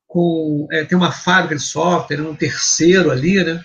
[0.08, 3.63] com é, tem uma fábrica de software, um terceiro ali, né?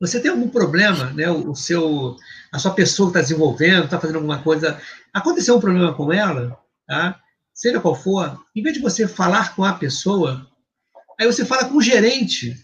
[0.00, 1.28] Você tem algum problema, né?
[1.28, 2.16] O, o seu,
[2.52, 4.80] a sua pessoa que está desenvolvendo, está fazendo alguma coisa,
[5.12, 7.20] aconteceu um problema com ela, tá?
[7.52, 10.46] Seja qual for, em vez de você falar com a pessoa,
[11.18, 12.56] aí você fala com o gerente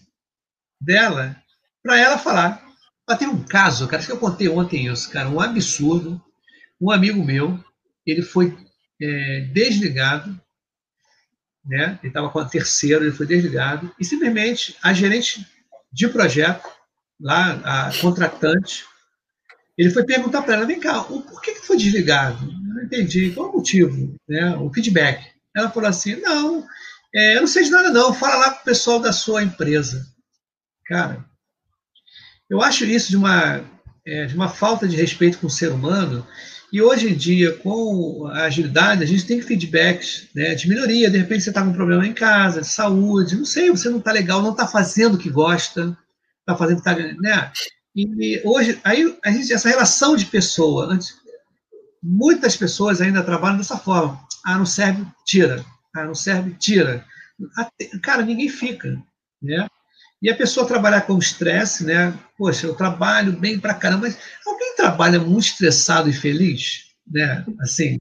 [0.79, 1.35] dela
[1.83, 2.65] para ela falar.
[3.05, 6.21] Mas tem um caso, cara, acho que eu contei ontem isso, cara, um absurdo
[6.79, 7.63] um amigo meu,
[8.05, 8.55] ele foi
[9.01, 10.39] é, desligado,
[11.65, 11.99] né?
[12.01, 15.45] Ele estava com a terceira, ele foi desligado, e simplesmente a gerente
[15.91, 16.67] de projeto,
[17.19, 18.85] lá, a contratante,
[19.77, 22.45] ele foi perguntar para ela: vem cá, por que, que foi desligado?
[22.45, 24.55] Eu não entendi, qual o motivo, né?
[24.57, 25.25] O feedback.
[25.55, 26.65] Ela falou assim: não,
[27.13, 30.05] é, eu não sei de nada, não, fala lá com o pessoal da sua empresa.
[30.85, 31.25] Cara,
[32.49, 33.63] eu acho isso de uma,
[34.05, 36.25] é, de uma falta de respeito com o ser humano
[36.71, 41.09] e hoje em dia, com a agilidade, a gente tem feedbacks né, de melhoria.
[41.09, 43.99] De repente você está com um problema em casa, de saúde, não sei, você não
[43.99, 45.97] está legal, não está fazendo o que gosta,
[46.41, 47.21] está fazendo o que está.
[47.21, 47.51] Né?
[47.95, 50.99] E hoje, aí, a gente, essa relação de pessoa,
[52.03, 54.19] muitas pessoas ainda trabalham dessa forma.
[54.45, 55.65] Ah, não serve, tira.
[55.95, 57.05] Ah, não serve, tira.
[58.03, 59.01] Cara, ninguém fica.
[59.41, 59.67] Né?
[60.21, 62.13] E a pessoa trabalhar com estresse, né?
[62.37, 67.45] Poxa, eu trabalho bem pra caramba, mas alguém trabalha muito estressado e feliz, né?
[67.61, 67.97] Assim,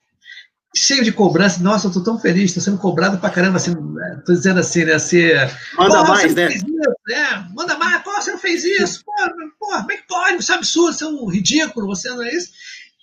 [0.75, 4.23] cheio de cobrança, nossa, eu tô tão feliz, tô sendo cobrado pra caramba, assim, né?
[4.25, 4.99] tô dizendo assim, né?
[4.99, 6.49] Ser, Manda mais, né?
[6.49, 6.67] Isso,
[7.09, 7.49] né?
[7.55, 9.13] Manda mais, pô, você não fez isso, pô,
[9.59, 10.43] pô, como é que pode?
[10.43, 12.51] Você é absurdo, você é um ridículo, você não é isso.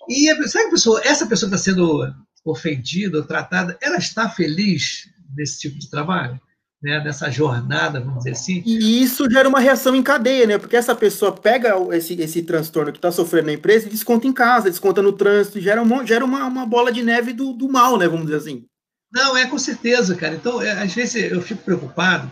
[0.08, 5.08] E sabe a pessoa, essa pessoa que está sendo ofendida ou tratada, ela está feliz
[5.36, 6.40] nesse tipo de trabalho?
[6.84, 8.62] Né, dessa jornada, vamos dizer assim.
[8.66, 10.58] E isso gera uma reação em cadeia, né?
[10.58, 14.32] Porque essa pessoa pega esse, esse transtorno que está sofrendo na empresa e desconta em
[14.32, 17.96] casa, desconta no trânsito, gera, uma, gera uma, uma bola de neve do, do mal,
[17.96, 18.06] né?
[18.06, 18.66] Vamos dizer assim.
[19.10, 20.34] Não, é com certeza, cara.
[20.34, 22.30] Então, é, às vezes eu fico preocupado,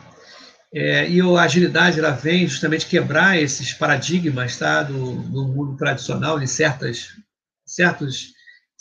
[0.74, 6.38] é, e a agilidade ela vem justamente quebrar esses paradigmas tá, do, do mundo tradicional,
[6.38, 7.08] de certas,
[7.64, 8.32] certos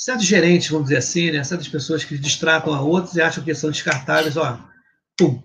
[0.01, 3.53] certos gerentes, vamos dizer assim, né, certas pessoas que distratam a outros e acham que
[3.53, 4.59] são descartáveis, ó,
[5.15, 5.43] pum.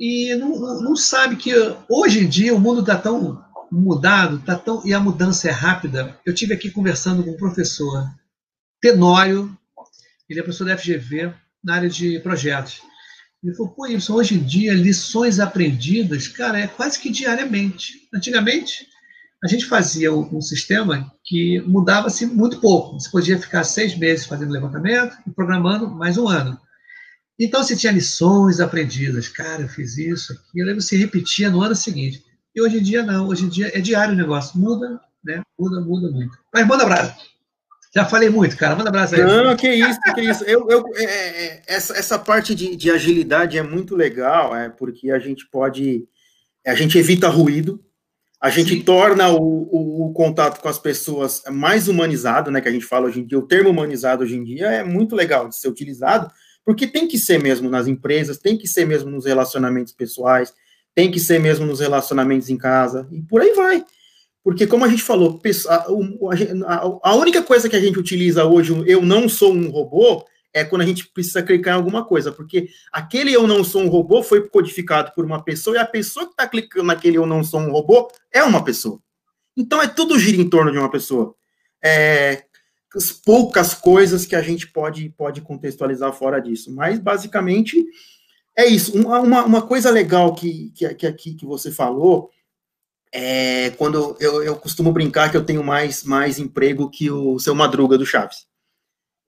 [0.00, 1.52] E não, não sabe que
[1.86, 6.18] hoje em dia o mundo está tão mudado, tá tão e a mudança é rápida.
[6.24, 8.08] Eu tive aqui conversando com um professor
[8.80, 9.54] Tenório,
[10.26, 12.80] ele é professor da FGV na área de projetos.
[13.44, 18.08] Ele falou, pô, isso hoje em dia, lições aprendidas, cara, é quase que diariamente.
[18.14, 18.86] Antigamente,
[19.44, 22.98] a gente fazia um, sistema que mudava-se muito pouco.
[22.98, 26.58] Você podia ficar seis meses fazendo levantamento e programando mais um ano.
[27.40, 29.26] Então, você tinha lições aprendidas.
[29.26, 30.68] Cara, eu fiz isso, aquilo.
[30.68, 32.22] Aí você repetia no ano seguinte.
[32.54, 33.28] E hoje em dia, não.
[33.28, 34.60] Hoje em dia é diário o negócio.
[34.60, 35.40] Muda, né?
[35.58, 36.36] Muda, muda muito.
[36.52, 37.30] Mas manda abraço.
[37.94, 38.76] Já falei muito, cara.
[38.76, 39.22] Manda abraço aí.
[39.22, 40.44] Não, que isso, que isso.
[40.44, 45.10] Eu, eu, é, é, essa, essa parte de, de agilidade é muito legal, é, porque
[45.10, 46.06] a gente pode.
[46.66, 47.82] A gente evita ruído,
[48.40, 48.82] a gente Sim.
[48.82, 52.60] torna o, o, o, contato com as pessoas mais humanizado, né?
[52.60, 55.16] Que a gente fala hoje em dia, o termo humanizado hoje em dia é muito
[55.16, 56.30] legal de ser utilizado,
[56.64, 60.52] porque tem que ser mesmo nas empresas, tem que ser mesmo nos relacionamentos pessoais,
[60.94, 63.84] tem que ser mesmo nos relacionamentos em casa, e por aí vai.
[64.42, 65.40] Porque, como a gente falou,
[67.02, 70.82] a, única coisa que a gente utiliza hoje, eu não sou um robô, é quando
[70.82, 74.48] a gente precisa clicar em alguma coisa, porque aquele eu não sou um robô foi
[74.48, 77.70] codificado por uma pessoa e a pessoa que está clicando naquele eu não sou um
[77.70, 78.98] robô é uma pessoa.
[79.56, 81.34] Então é tudo gira em torno de uma pessoa.
[81.84, 82.44] É,
[83.24, 87.84] poucas coisas que a gente pode, pode contextualizar fora disso, mas basicamente
[88.56, 88.96] é isso.
[88.96, 92.30] Uma, uma, coisa legal que, que, que aqui que você falou
[93.12, 97.54] é quando eu, eu costumo brincar que eu tenho mais, mais emprego que o seu
[97.54, 98.46] Madruga do Chaves.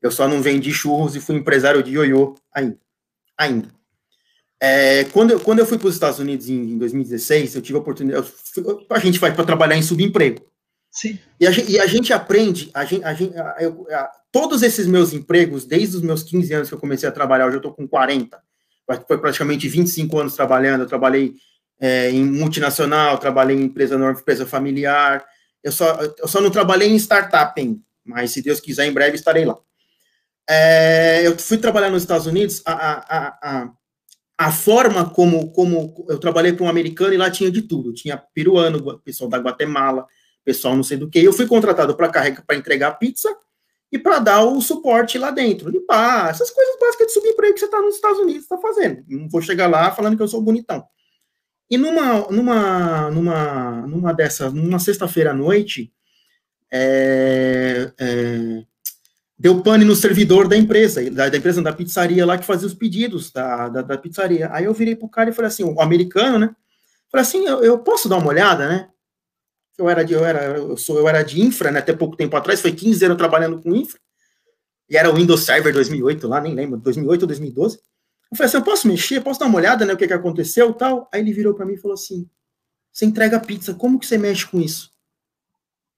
[0.01, 2.79] Eu só não vendi churros e fui empresário de ioiô ainda.
[3.38, 3.68] Ainda.
[4.61, 7.79] É, quando, eu, quando eu fui para os Estados Unidos em, em 2016, eu tive
[7.79, 8.27] a oportunidade.
[8.27, 10.52] Fui, a gente vai para trabalhar em subemprego.
[10.92, 11.18] Sim.
[11.40, 15.64] E a, e a gente aprende, a gente, a gente, a, todos esses meus empregos,
[15.64, 18.38] desde os meus 15 anos que eu comecei a trabalhar, hoje eu estou com 40,
[19.07, 20.83] foi praticamente 25 anos trabalhando.
[20.83, 21.35] Eu trabalhei
[21.81, 25.24] é, em multinacional, trabalhei em empresa normal, empresa familiar.
[25.64, 29.46] Eu só, eu só não trabalhei em startup, mas se Deus quiser, em breve estarei
[29.46, 29.57] lá.
[30.48, 33.70] É, eu fui trabalhar nos Estados Unidos, a, a, a,
[34.37, 37.94] a forma como, como eu trabalhei para um americano e lá tinha de tudo.
[37.94, 40.07] Tinha peruano, pessoal da Guatemala,
[40.44, 41.18] pessoal não sei do que.
[41.18, 43.28] Eu fui contratado para carregar, para entregar pizza
[43.90, 47.66] e para dar o suporte lá dentro, limpar, essas coisas básicas de subemprego que você
[47.66, 49.05] está nos Estados Unidos está fazendo.
[49.07, 50.83] Não vou chegar lá falando que eu sou bonitão.
[51.70, 55.92] E numa, numa, numa, numa dessa, numa sexta-feira à noite,
[56.70, 58.62] é, é,
[59.38, 62.74] deu pane no servidor da empresa, da, da, empresa da pizzaria lá que fazia os
[62.74, 64.48] pedidos da, da, da, pizzaria.
[64.52, 66.55] Aí eu virei pro cara e falei assim, o americano, né?
[67.11, 68.88] Falei assim, eu, eu posso dar uma olhada, né?
[69.83, 71.81] Eu era de, eu era, eu sou, eu era de infra, né?
[71.81, 73.99] Até pouco tempo atrás, foi 15 anos trabalhando com infra.
[74.88, 77.79] E era o Windows Server 2008 lá, nem lembro, 2008 ou 2012.
[78.31, 80.73] Eu falei assim, eu posso mexer, posso dar uma olhada, né, o que que aconteceu,
[80.73, 81.09] tal.
[81.12, 82.29] Aí ele virou para mim e falou assim:
[82.92, 84.92] "Você entrega pizza, como que você mexe com isso?"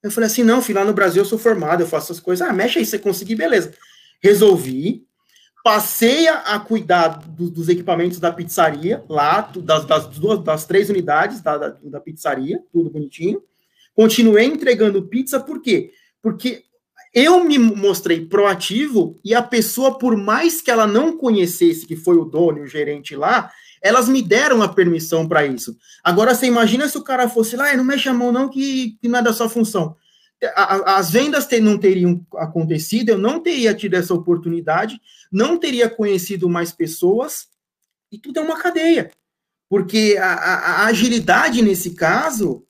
[0.04, 2.46] Eu falei assim, não, filho, lá no Brasil eu sou formado, eu faço essas coisas.
[2.46, 3.72] Ah, mexe aí, você conseguir, beleza.
[4.22, 5.06] Resolvi,
[5.64, 11.40] passei a, cuidar do, dos equipamentos da pizzaria, lá, das, das, duas, das três unidades
[11.40, 13.42] da, da, da, pizzaria, tudo bonitinho.
[13.94, 15.92] Continuei entregando pizza, por quê?
[16.20, 16.64] Porque
[17.14, 22.16] eu me mostrei proativo e a pessoa, por mais que ela não conhecesse que foi
[22.16, 25.76] o dono e o gerente lá, elas me deram a permissão para isso.
[26.02, 29.08] Agora, você imagina se o cara fosse lá, não mexe a mão não, que, que
[29.08, 29.94] não é da sua função.
[30.56, 36.72] As vendas não teriam acontecido, eu não teria tido essa oportunidade, não teria conhecido mais
[36.72, 37.46] pessoas,
[38.10, 39.10] e tudo é uma cadeia.
[39.68, 42.64] Porque a, a agilidade, nesse caso,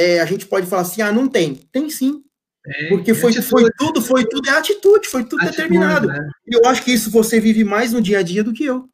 [0.00, 1.54] é, a gente pode falar assim, ah, não tem.
[1.70, 2.22] Tem sim.
[2.66, 6.08] É, porque foi, foi tudo, foi tudo é atitude, foi tudo atitude, determinado.
[6.08, 6.28] Né?
[6.46, 8.88] E eu acho que isso você vive mais no dia a dia do que eu.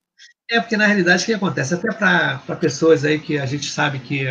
[0.51, 1.75] É, porque na realidade o que acontece?
[1.75, 4.27] Até para pessoas aí que a gente sabe que.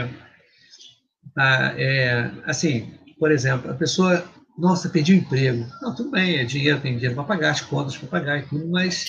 [1.34, 4.24] Tá, é, assim, por exemplo, a pessoa,
[4.58, 5.68] nossa, perdi o emprego.
[5.82, 8.68] Não, tudo bem, é dinheiro, tem dinheiro para pagar, as contas para pagar e tudo,
[8.68, 9.06] mas.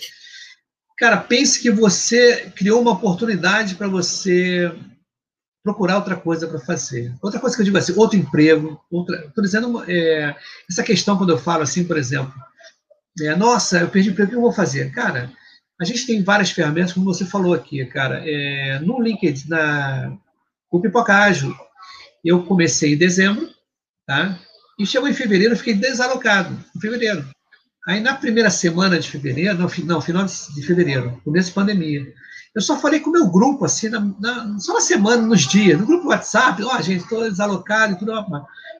[0.98, 4.72] Cara, pense que você criou uma oportunidade para você
[5.66, 7.12] procurar outra coisa para fazer.
[7.20, 9.16] Outra coisa que eu digo assim, outro emprego, outra.
[9.26, 10.36] Estou dizendo é,
[10.70, 12.32] essa questão quando eu falo assim, por exemplo,
[13.20, 14.92] é, nossa, eu perdi emprego, o que eu vou fazer?
[14.92, 15.32] Cara,
[15.80, 18.22] a gente tem várias ferramentas, como você falou aqui, cara.
[18.24, 20.16] É, no LinkedIn, na,
[20.70, 21.52] o Pipocágio,
[22.24, 23.50] eu comecei em dezembro,
[24.06, 24.38] tá?
[24.78, 27.28] E chegou em fevereiro, eu fiquei desalocado, em fevereiro.
[27.88, 32.06] Aí, na primeira semana de fevereiro, não, não final de fevereiro, começo de pandemia,
[32.56, 35.78] eu só falei com o meu grupo, assim, na, na, só na semana, nos dias,
[35.78, 38.12] no grupo WhatsApp, ó, oh, gente, estou desalocado e tudo,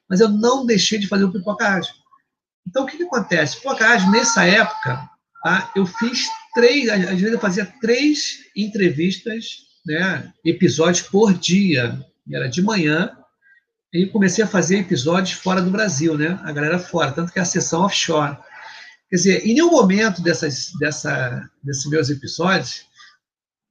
[0.09, 1.93] mas eu não deixei de fazer o Pipocágio.
[2.67, 3.61] Então, o que, que acontece?
[3.61, 5.07] Pô, cara, nessa época,
[5.43, 12.03] tá, eu fiz três, às vezes eu fazia três entrevistas, né, episódios por dia.
[12.33, 13.15] Era de manhã,
[13.93, 16.39] e comecei a fazer episódios fora do Brasil, né?
[16.43, 18.37] A galera fora, tanto que é a sessão offshore.
[19.09, 22.86] Quer dizer, em nenhum momento dessas, dessa, desses meus episódios,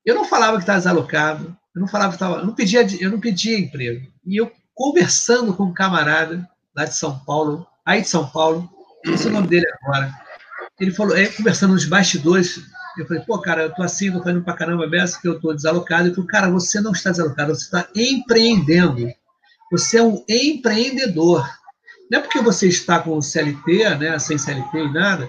[0.07, 3.11] eu não falava que estava desalocado, eu não falava que estava, eu não pedia, eu
[3.11, 4.07] não pedia emprego.
[4.25, 8.71] E eu conversando com um camarada lá de São Paulo, aí de São Paulo,
[9.05, 10.15] não sei o nome dele agora.
[10.79, 12.63] Ele falou, é, conversando nos bastidores,
[12.97, 15.53] eu falei, pô, cara, eu tô assim, tô fazendo pra caramba dessa, que eu tô
[15.53, 16.07] desalocado.
[16.07, 19.09] Ele falou, cara, você não está desalocado, você está empreendendo.
[19.73, 21.47] Você é um empreendedor.
[22.11, 25.29] Não é porque você está com CLT, né, sem CLT e nada,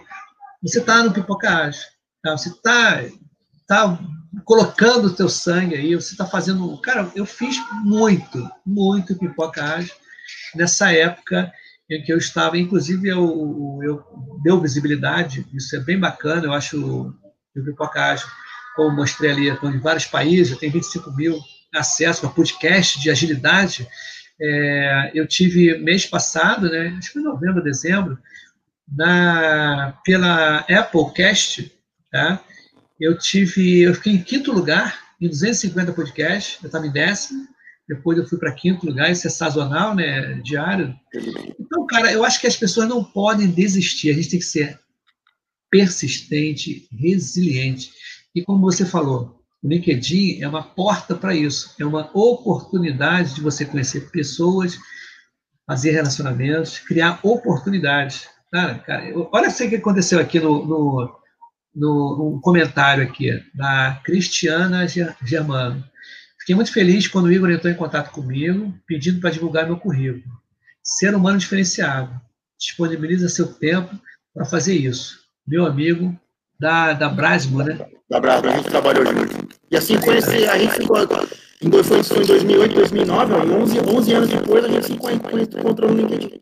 [0.61, 1.81] você está no pipocagem.
[2.21, 2.37] Tá?
[2.37, 3.03] Você está
[3.67, 3.99] tá
[4.43, 6.77] colocando o teu sangue aí, você está fazendo...
[6.79, 9.91] Cara, eu fiz muito, muito pipocagem
[10.55, 11.51] nessa época
[11.89, 14.03] em que eu estava, inclusive eu, eu
[14.43, 17.13] deu visibilidade, isso é bem bacana, eu acho
[17.53, 18.25] que o Pipocagem,
[18.75, 21.39] como mostrei ali, estão em vários países, tem 25 mil
[21.73, 23.87] acessos a podcast de agilidade,
[24.39, 28.19] é, eu tive mês passado, né, acho que foi novembro, dezembro,
[28.87, 31.71] na, pela Applecast,
[32.11, 32.41] tá?
[32.99, 37.47] Eu tive, eu fiquei em quinto lugar em 250 podcasts, eu estava em décimo,
[37.87, 40.93] depois eu fui para quinto lugar, isso é sazonal, né, diário.
[41.59, 44.79] Então, cara, eu acho que as pessoas não podem desistir, a gente tem que ser
[45.69, 47.91] persistente, resiliente.
[48.35, 53.41] E como você falou, o LinkedIn é uma porta para isso, é uma oportunidade de
[53.41, 54.77] você conhecer pessoas,
[55.65, 58.27] fazer relacionamentos, criar oportunidades.
[58.51, 61.19] Cara, cara olha o que aconteceu aqui no, no,
[61.77, 64.87] no, no comentário aqui da Cristiana
[65.23, 65.83] Germano.
[66.39, 70.33] Fiquei muito feliz quando o Igor entrou em contato comigo, pedindo para divulgar meu currículo.
[70.81, 72.19] Ser humano diferenciado.
[72.57, 73.95] Disponibiliza seu tempo
[74.33, 75.19] para fazer isso.
[75.45, 76.17] Meu amigo
[76.59, 77.77] da, da Brasmo, né?
[78.09, 79.47] Da Brasmo, a gente trabalhou junto.
[79.69, 84.29] E assim conheci, a gente ficou, em, foi, foi em 2008, 2009, 11, 11 anos
[84.29, 86.39] depois a gente se encontrou no LinkedIn.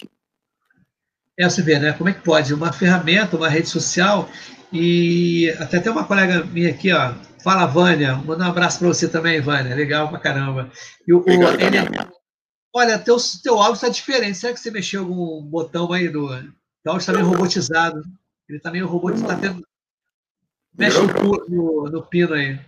[1.38, 1.91] É, você vê, né?
[1.91, 2.54] Como é que pode?
[2.54, 4.30] Uma ferramenta, uma rede social,
[4.75, 9.07] e até tem uma colega minha aqui, ó, fala, Vânia, manda um abraço para você
[9.07, 10.69] também, Vânia, legal pra caramba.
[11.07, 11.45] E o, ele,
[12.73, 16.25] olha, teu, teu áudio está diferente, será que você mexeu algum botão aí do...
[16.25, 18.03] O áudio está meio robotizado,
[18.47, 19.65] ele está meio robotizado, tá tendo,
[20.77, 22.59] Mexe no, no, no pino aí.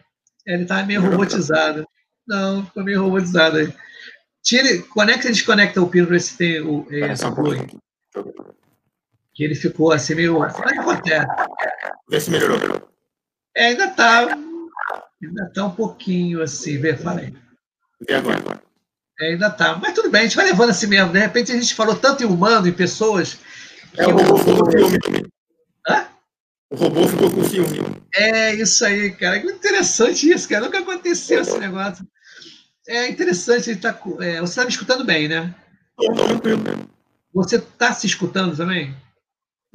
[0.46, 1.86] Ele tá meio robotizado.
[2.26, 3.74] Não, ficou meio robotizado aí.
[4.42, 6.86] Tire, conecta e desconecta o pino para ver se tem o,
[7.36, 7.78] plug.
[9.38, 10.40] Que ele ficou assim meio.
[10.40, 11.28] Que acontece?
[12.10, 12.90] Vê se melhorou.
[13.56, 14.36] É, ainda tá.
[15.24, 16.80] Ainda tá um pouquinho assim.
[16.80, 17.32] Vê, fala aí.
[18.02, 18.60] Vê agora.
[19.20, 19.76] É, ainda tá.
[19.76, 21.14] Mas tudo bem, a gente vai levando assim mesmo.
[21.14, 23.38] De repente a gente falou tanto em humano, em pessoas.
[23.96, 25.28] É o robô filme.
[25.88, 26.08] Hã?
[26.72, 27.80] O robô ficou com ciúme.
[28.16, 29.40] É isso aí, cara.
[29.40, 30.66] Que interessante isso, cara.
[30.66, 32.04] Nunca aconteceu esse negócio.
[32.88, 33.70] É interessante.
[33.70, 35.54] Ele tá, é, você está me escutando bem, né?
[35.96, 36.90] Tranquilo.
[37.36, 38.96] Você está se escutando também?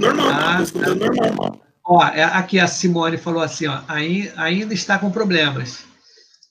[0.02, 1.06] Normal, ah, tá escutando tá.
[1.06, 1.60] normal.
[1.84, 5.84] Ó, é, aqui a Simone falou assim, ó, ainda está com problemas.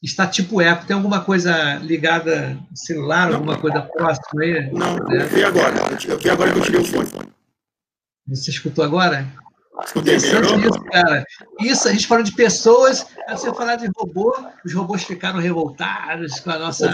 [0.03, 0.85] Está tipo eco.
[0.85, 4.71] Tem alguma coisa ligada celular, não, alguma coisa próxima aí?
[4.71, 5.23] Não, né?
[5.23, 5.75] eu vi agora.
[6.07, 7.07] Eu vi agora que eu tirei o fone.
[8.27, 9.27] Você escutou agora?
[9.95, 11.25] Interessante isso, cara.
[11.59, 14.35] Isso, a gente falando de pessoas, aí você falar de robô,
[14.65, 16.93] os robôs ficaram revoltados com a nossa.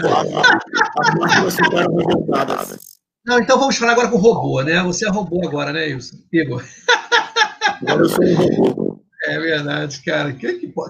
[3.28, 4.82] Não, então vamos falar agora com o robô, né?
[4.84, 6.16] Você é robô agora, né, Wilson?
[6.32, 6.64] Igor.
[7.82, 9.04] Agora eu sou um robô.
[9.24, 10.34] É verdade, cara.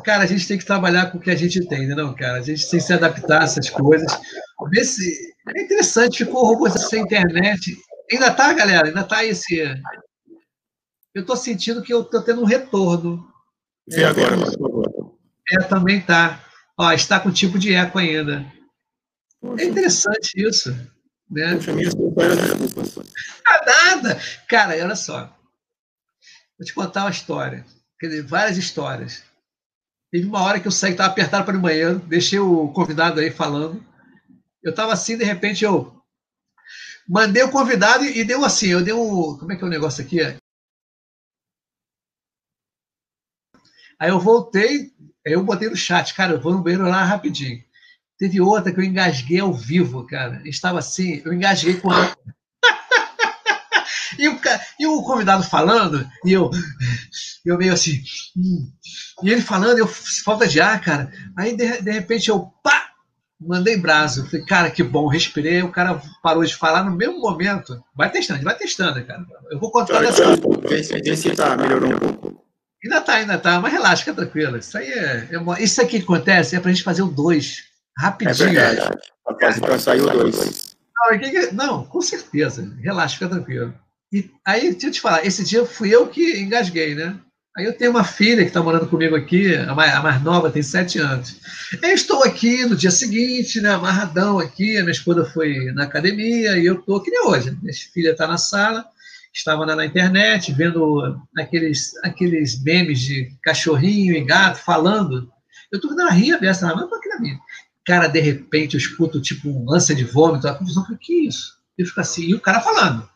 [0.04, 2.38] Cara, a gente tem que trabalhar com o que a gente tem, né, não, cara?
[2.38, 4.06] A gente tem que se adaptar a essas coisas.
[4.74, 5.34] Esse...
[5.56, 7.76] É interessante, ficou robô sem internet.
[8.12, 8.86] Ainda tá, galera?
[8.86, 9.60] Ainda tá esse
[11.12, 13.26] eu estou sentindo que eu estou tendo um retorno.
[13.88, 14.36] Vê é, agora,
[15.50, 16.44] É, também tá.
[16.78, 18.46] Ó, está com tipo de eco ainda.
[19.58, 20.72] É interessante isso.
[21.30, 21.54] Né?
[21.54, 21.94] Poxa, minhas
[23.46, 24.20] ah, nada!
[24.48, 25.26] Cara, olha só.
[26.58, 27.64] Vou te contar uma história.
[27.98, 29.22] Quer dizer, várias histórias.
[30.10, 33.30] Teve uma hora que eu saí, estava apertado para no banheiro, deixei o convidado aí
[33.30, 33.84] falando.
[34.62, 36.02] Eu estava assim, de repente eu
[37.06, 39.36] mandei o convidado e deu assim, eu dei um.
[39.38, 40.20] Como é que é o negócio aqui?
[43.98, 44.92] Aí eu voltei,
[45.26, 47.62] aí eu botei no chat, cara, eu vou no banheiro lá rapidinho.
[48.18, 50.42] Teve outra que eu engasguei ao vivo, cara.
[50.44, 52.16] Estava assim, eu engasguei com a.
[54.18, 54.40] e, o,
[54.80, 56.50] e o convidado falando, e eu,
[57.46, 58.02] eu meio assim.
[58.36, 58.70] Hum.
[59.22, 61.12] E ele falando, eu falta de ar, cara.
[61.36, 62.88] Aí de, de repente eu pá!
[63.40, 64.24] mandei brasa.
[64.26, 65.62] Falei, cara, que bom, respirei.
[65.62, 67.80] O cara parou de falar no mesmo momento.
[67.94, 69.24] Vai testando, vai testando, cara.
[69.50, 70.24] Eu vou contar dessa.
[70.68, 72.44] Vê se tá melhorando um pouco.
[72.82, 74.56] Ainda tá, ainda tá, mas relaxa, fica tranquilo.
[74.56, 75.28] Isso aí é.
[75.32, 77.67] é isso aqui que acontece é pra gente fazer o dois.
[77.98, 78.48] Rapidinho.
[78.48, 78.98] É verdade.
[79.60, 80.76] Pra sair o dois.
[81.52, 82.72] Não, não, com certeza.
[82.80, 83.74] Relaxa, fica tranquilo.
[84.12, 87.18] E aí, deixa eu te falar, esse dia fui eu que engasguei, né?
[87.58, 90.48] Aí eu tenho uma filha que está morando comigo aqui, a mais, a mais, nova,
[90.48, 91.40] tem sete anos.
[91.82, 96.56] Eu estou aqui no dia seguinte, né, amarradão aqui, a minha esposa foi na academia
[96.56, 97.58] e eu estou aqui nem hoje.
[97.60, 98.84] Minha filha está na sala,
[99.34, 105.28] estava na, na, internet vendo aqueles, aqueles memes de cachorrinho e gato falando.
[105.72, 107.38] Eu estou vendo a ria dessa, mas eu estou aqui na minha.
[107.88, 111.28] Cara, de repente eu escuto tipo um ânsia de vômito, a confusão, o que é
[111.28, 111.54] isso?
[111.78, 113.08] Eu fico assim, e o cara falando.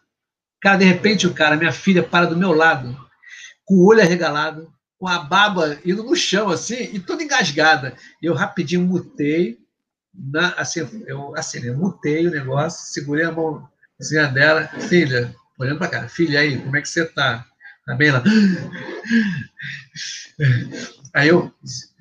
[0.62, 2.96] Cara, de repente o cara, minha filha, para do meu lado,
[3.66, 7.94] com o olho arregalado, com a baba indo no chão, assim, e toda engasgada.
[8.22, 9.58] Eu rapidinho mutei,
[10.14, 15.88] na, assim, eu, assim, eu mutei o negócio, segurei a mãozinha dela, filha, olhando para
[15.88, 17.44] cá, filha, aí, como é que você tá?
[17.84, 18.24] Tá bem lá?
[21.14, 21.52] Aí eu,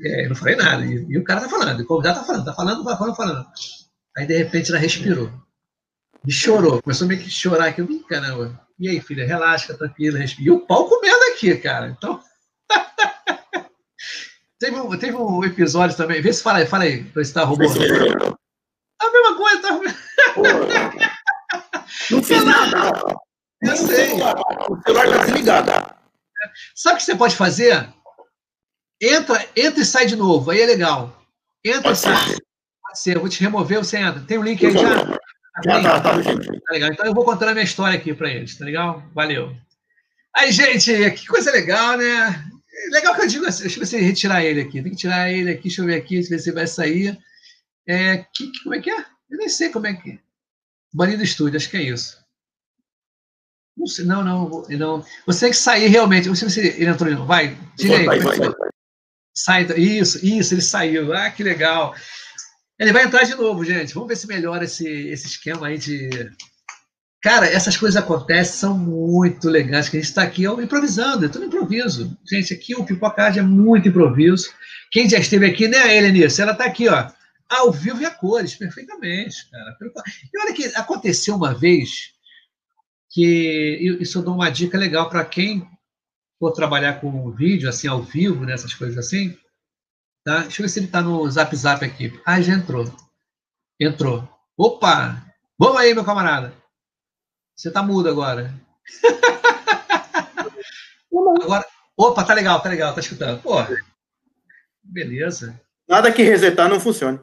[0.05, 2.53] é, não falei nada, e, e, o cara tá falando, o convidado tá falando, tá
[2.53, 3.47] falando, tá falando, falando.
[4.18, 5.32] Aí, de repente, ela respirou.
[6.26, 7.82] E chorou, começou meio que chorar aqui.
[7.82, 8.59] Eu, caramba.
[8.80, 10.47] E aí, filha, relaxa, tranquila, respira.
[10.47, 11.89] E o pau comendo aqui, cara.
[11.89, 12.22] Então.
[14.59, 16.22] teve, um, teve um episódio também.
[16.22, 17.72] Vê se fala aí, fala aí, pra se tá roubando.
[19.01, 19.80] A mesma coisa, tá.
[22.12, 22.91] Não fiz nada.
[23.62, 24.14] Eu sei.
[24.14, 25.72] O celular tá desligado.
[26.76, 27.88] Sabe o que você pode fazer?
[29.02, 30.52] Entra, entra e sai de novo.
[30.52, 31.26] Aí é legal.
[31.66, 32.28] Entra pode e sai.
[32.28, 32.38] Ser.
[32.84, 33.16] Pode ser.
[33.16, 34.22] Eu vou te remover, você entra.
[34.22, 35.06] Tem um link aí já?
[35.64, 36.91] Tá, tá, tá, tá, legal.
[36.91, 39.04] Então eu vou contar a minha história aqui para eles, tá legal?
[39.14, 39.56] Valeu.
[40.36, 42.45] Aí, gente, que coisa legal, né?
[42.91, 44.82] Legal que eu digo assim, deixa eu ver se retirar ele aqui.
[44.82, 47.18] Tem que tirar ele aqui, deixa eu ver aqui, ver se vai sair.
[47.88, 48.99] É, que, como é que é?
[49.30, 50.20] Eu nem sei como é que é.
[50.93, 52.18] Banir do estúdio, acho que é isso.
[53.76, 55.06] Não sei, não, não, não.
[55.26, 56.28] Você tem que sair realmente.
[56.28, 57.26] Não sei se ele entrou.
[57.26, 58.06] Vai, tira aí.
[58.06, 58.72] Vai, vai, vai, vai.
[59.34, 61.13] Sai, isso, isso, ele saiu.
[61.13, 61.95] Ah, que legal.
[62.79, 63.93] Ele vai entrar de novo, gente.
[63.93, 66.09] Vamos ver se melhora esse, esse esquema aí de.
[67.21, 71.29] Cara, essas coisas acontecem, são muito legais, que a gente está aqui ó, improvisando, é
[71.29, 72.17] tudo improviso.
[72.27, 74.49] Gente, aqui o Pipocard é muito improviso.
[74.91, 76.41] Quem já esteve aqui, né, a Helenice?
[76.41, 77.07] Ela está aqui, ó,
[77.47, 79.77] ao vivo e a cores, perfeitamente, cara.
[80.34, 82.11] E olha que aconteceu uma vez
[83.11, 85.67] que isso eu dou uma dica legal para quem
[86.41, 89.37] for trabalhar com vídeo, assim, ao vivo, nessas né, coisas assim.
[90.25, 90.39] Tá?
[90.39, 92.19] Deixa eu ver se ele está no Zap Zap aqui.
[92.25, 92.91] Ah, já entrou.
[93.79, 94.27] Entrou.
[94.57, 95.23] Opa!
[95.55, 96.51] Vamos aí, meu camarada.
[97.55, 98.51] Você está mudo agora.
[101.43, 101.63] agora.
[101.95, 103.39] Opa, tá legal, tá legal, tá escutando.
[103.43, 103.57] Pô,
[104.81, 105.61] beleza.
[105.87, 107.21] Nada que resetar não funciona.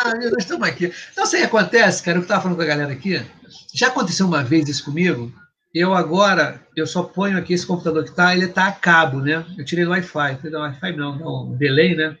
[0.00, 0.92] Ah, nós estamos aqui.
[1.12, 3.24] Então, isso aí acontece, cara, eu estava falando com a galera aqui.
[3.72, 5.32] Já aconteceu uma vez isso comigo.
[5.74, 9.44] Eu agora, eu só ponho aqui esse computador que está, ele está a cabo, né?
[9.56, 10.36] Eu tirei do Wi-Fi.
[10.36, 12.16] Falei, não, Wi-Fi não, não, delay, né?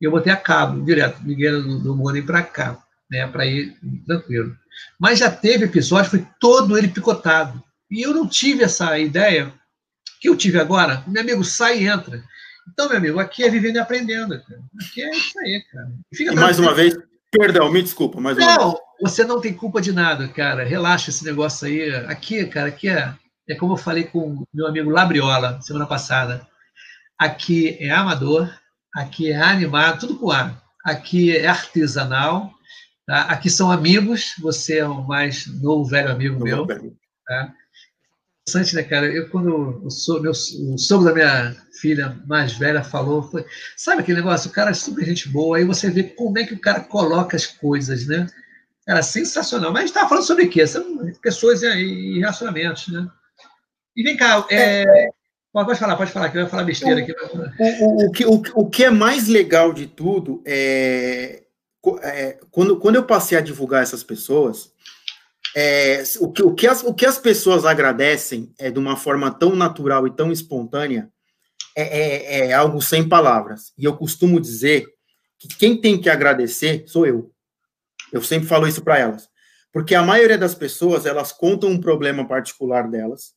[0.00, 2.78] e eu botei a cabo, direto, liguei do, do modem para cá,
[3.10, 4.54] né, para ir tranquilo.
[4.98, 7.62] Mas já teve episódio, foi todo ele picotado.
[7.90, 9.52] E eu não tive essa ideia
[10.20, 11.02] que eu tive agora.
[11.06, 12.22] Meu amigo, sai e entra.
[12.70, 14.38] Então, meu amigo, aqui é vivendo e aprendendo.
[14.42, 14.60] Cara.
[14.82, 15.88] Aqui é isso aí, cara.
[16.12, 16.94] Fica e mais uma vez,
[17.30, 18.80] perdão, me desculpa, mais uma não, vez.
[19.00, 20.64] Você não tem culpa de nada, cara.
[20.64, 21.94] Relaxa esse negócio aí.
[22.06, 23.14] Aqui, cara, aqui é,
[23.48, 26.46] é como eu falei com meu amigo Labriola semana passada.
[27.18, 28.50] Aqui é amador,
[28.94, 30.60] aqui é animado, tudo com A.
[30.84, 32.52] Aqui é artesanal,
[33.06, 33.22] tá?
[33.22, 36.66] aqui são amigos, você é o mais novo, velho amigo meu.
[36.66, 37.52] Tá?
[38.48, 39.06] Interessante, né, cara?
[39.06, 39.82] Eu, quando
[40.20, 43.44] meu, o sogro da minha filha mais velha falou, foi,
[43.76, 44.50] sabe aquele negócio?
[44.50, 47.36] O cara é super gente boa, aí você vê como é que o cara coloca
[47.36, 48.26] as coisas, né?
[48.86, 49.72] Era sensacional.
[49.72, 50.66] Mas a gente estava falando sobre o quê?
[50.66, 53.06] São pessoas e, relacionamentos, né?
[53.96, 55.10] E vem cá, é, é
[55.64, 57.12] Pode falar, pode falar, que eu ia falar besteira aqui.
[57.12, 61.44] O, o, o, que, o, o que é mais legal de tudo é,
[62.02, 64.70] é quando, quando eu passei a divulgar essas pessoas,
[65.54, 69.30] é, o, que, o, que as, o que as pessoas agradecem é de uma forma
[69.30, 71.08] tão natural e tão espontânea
[71.74, 73.72] é, é, é algo sem palavras.
[73.78, 74.86] E eu costumo dizer
[75.38, 77.32] que quem tem que agradecer sou eu.
[78.12, 79.28] Eu sempre falo isso para elas.
[79.72, 83.34] Porque a maioria das pessoas, elas contam um problema particular delas,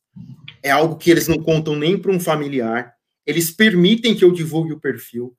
[0.62, 2.94] é algo que eles não contam nem para um familiar.
[3.26, 5.36] Eles permitem que eu divulgue o perfil.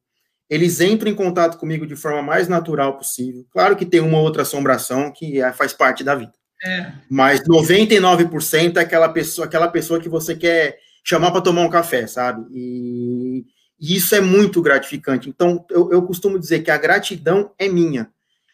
[0.50, 3.46] Eles entram em contato comigo de forma mais natural possível.
[3.52, 6.34] Claro que tem uma outra assombração que é, faz parte da vida.
[6.64, 6.92] É.
[7.10, 12.06] Mas 99% é aquela pessoa, aquela pessoa que você quer chamar para tomar um café,
[12.06, 12.46] sabe?
[12.52, 13.46] E,
[13.80, 15.30] e, isso é muito gratificante.
[15.30, 18.12] Então, eu, eu costumo dizer que a gratidão é minha.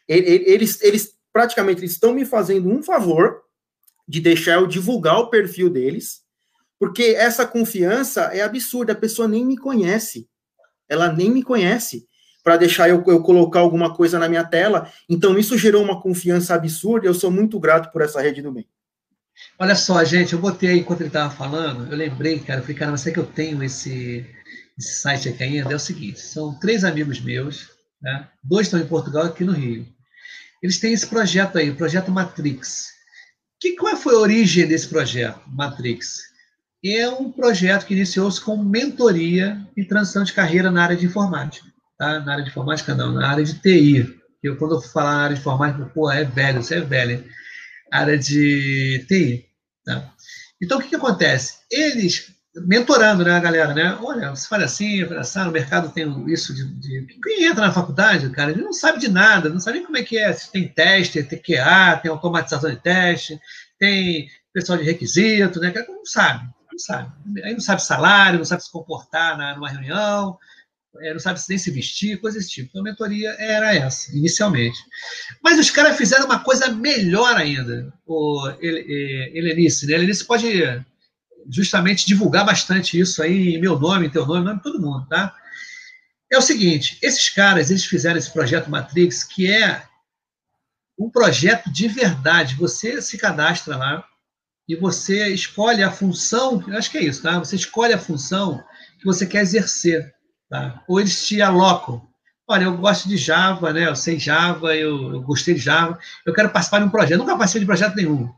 [0.07, 3.41] Eles, eles praticamente estão me fazendo um favor
[4.07, 6.21] de deixar eu divulgar o perfil deles,
[6.79, 10.29] porque essa confiança é absurda, a pessoa nem me conhece.
[10.87, 12.07] Ela nem me conhece
[12.43, 14.89] para deixar eu, eu, colocar alguma coisa na minha tela.
[15.09, 17.05] Então, isso gerou uma confiança absurda.
[17.05, 18.65] Eu sou muito grato por essa rede do bem.
[19.59, 22.91] Olha só, gente, eu botei enquanto ele estava falando, eu lembrei, cara, eu falei, cara,
[22.91, 24.25] mas será que eu tenho esse,
[24.77, 25.73] esse site aqui ainda?
[25.73, 27.69] É o seguinte: são três amigos meus,
[28.01, 28.27] né?
[28.43, 29.85] dois estão em Portugal e aqui no Rio.
[30.61, 32.87] Eles têm esse projeto aí, o projeto Matrix.
[33.59, 36.21] Que, qual foi a origem desse projeto, Matrix?
[36.83, 41.67] É um projeto que iniciou-se com mentoria e transição de carreira na área de informática
[41.97, 42.19] tá?
[42.19, 44.15] Na área de informática, não, na área de TI.
[44.43, 47.25] Eu, quando eu falar na área de informática, pô, é velho, você é velho.
[47.91, 49.45] Área de TI.
[49.83, 50.13] Tá?
[50.61, 51.59] Então, o que, que acontece?
[51.71, 52.31] Eles,
[52.65, 53.97] mentorando, né, a galera, né?
[54.01, 58.29] Olha, você fala assim, assim, no mercado tem isso de, de, Quem entra na faculdade,
[58.29, 60.31] cara, ele não sabe de nada, não sabe nem como é que é.
[60.33, 63.39] Se tem teste, tem QA, tem automatização de teste,
[63.77, 65.73] tem pessoal de requisito, né?
[65.87, 67.11] Não sabe, não sabe.
[67.43, 70.37] Aí não sabe salário, não sabe se comportar na, numa reunião,
[71.01, 72.69] é, não sabe nem se vestir, coisas desse tipo.
[72.69, 74.77] Então, a mentoria era essa, inicialmente.
[75.43, 79.85] Mas os caras fizeram uma coisa melhor ainda, o Helenice.
[79.85, 79.93] Né?
[79.93, 80.49] Helenice pode
[81.49, 84.81] justamente divulgar bastante isso aí, em meu nome, em teu nome, em nome de todo
[84.81, 85.35] mundo, tá?
[86.31, 89.83] É o seguinte, esses caras, eles fizeram esse projeto Matrix, que é
[90.99, 92.55] um projeto de verdade.
[92.55, 94.03] Você se cadastra lá
[94.67, 97.39] e você escolhe a função, acho que é isso, tá?
[97.39, 98.61] Você escolhe a função
[98.99, 100.13] que você quer exercer.
[100.49, 100.83] Tá?
[100.87, 102.05] Ou eles te alocam.
[102.47, 103.87] Olha, eu gosto de Java, né?
[103.87, 107.11] eu sei Java, eu, eu gostei de Java, eu quero participar de um projeto.
[107.11, 108.33] Eu nunca participei de projeto nenhum.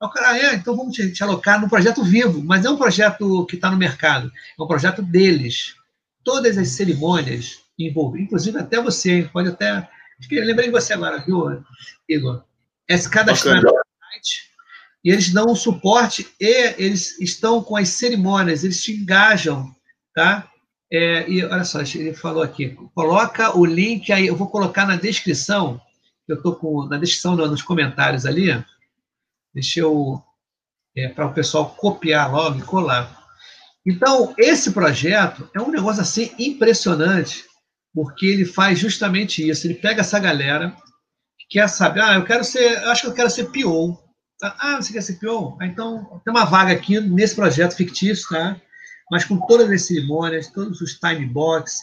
[0.00, 2.76] O cara, ah, é, então vamos te, te alocar no projeto vivo, mas é um
[2.76, 5.74] projeto que está no mercado, é um projeto deles.
[6.24, 9.70] Todas as cerimônias envolvidas, inclusive até você, pode até.
[10.18, 11.62] Acho que lembrei de você agora, viu,
[12.08, 12.44] Igor?
[12.88, 14.50] É se cadastrar no site
[15.04, 19.74] e eles dão um suporte e eles estão com as cerimônias, eles te engajam,
[20.14, 20.48] tá?
[20.92, 24.96] É, e olha só, ele falou aqui, coloca o link aí, eu vou colocar na
[24.96, 25.80] descrição,
[26.26, 28.50] eu estou com na descrição nos comentários ali,
[29.54, 30.22] deixa eu
[30.96, 33.18] é, para o pessoal copiar logo e colar.
[33.86, 37.44] Então, esse projeto é um negócio assim impressionante,
[37.94, 39.66] porque ele faz justamente isso.
[39.66, 40.74] Ele pega essa galera
[41.38, 43.98] que quer saber, ah, eu quero ser, eu acho que eu quero ser PO.
[44.42, 45.56] Ah, você quer ser PO?
[45.60, 48.60] Ah, então, tem uma vaga aqui nesse projeto fictício, tá?
[49.10, 51.78] mas com todas as cerimônias, todos os time box,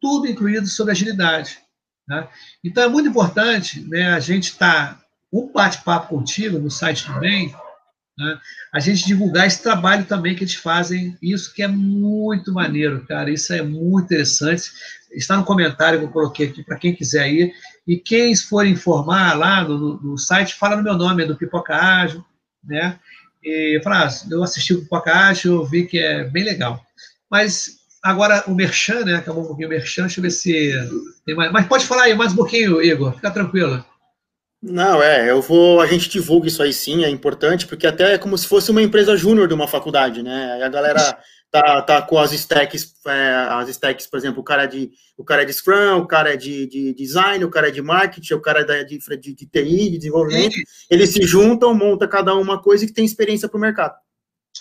[0.00, 1.58] tudo incluído sobre agilidade.
[2.06, 2.28] Né?
[2.62, 5.05] Então é muito importante né, a gente estar tá,
[5.38, 7.54] um bate-papo contigo no site também,
[8.18, 8.38] né,
[8.72, 13.30] a gente divulgar esse trabalho também que eles fazem, isso que é muito maneiro, cara,
[13.30, 14.70] isso é muito interessante.
[15.12, 17.52] Está no comentário que eu coloquei aqui para quem quiser ir.
[17.86, 21.74] E quem for informar lá no, no, site, fala no meu nome, é do Pipoca
[21.74, 22.24] Ágil,
[22.64, 22.98] né?
[23.42, 26.84] E falar, ah, eu assisti o Pipocacho, eu vi que é bem legal.
[27.30, 29.14] Mas agora o Merchan, né?
[29.14, 30.72] Acabou um pouquinho o Merchan, deixa eu ver se
[31.24, 31.52] tem mais.
[31.52, 33.84] Mas pode falar aí mais um pouquinho, Igor, fica tranquilo.
[34.62, 38.18] Não, é, eu vou, a gente divulga isso aí sim, é importante, porque até é
[38.18, 40.54] como se fosse uma empresa júnior de uma faculdade, né?
[40.54, 41.18] Aí a galera
[41.50, 45.24] tá, tá com as stacks, é, as stacks, por exemplo, o cara é de, o
[45.24, 48.34] cara é de Scrum, o cara é de, de design, o cara é de marketing,
[48.34, 50.56] o cara é de, de, de TI, de desenvolvimento,
[50.90, 53.94] eles se juntam, monta cada um uma coisa e tem experiência para o mercado.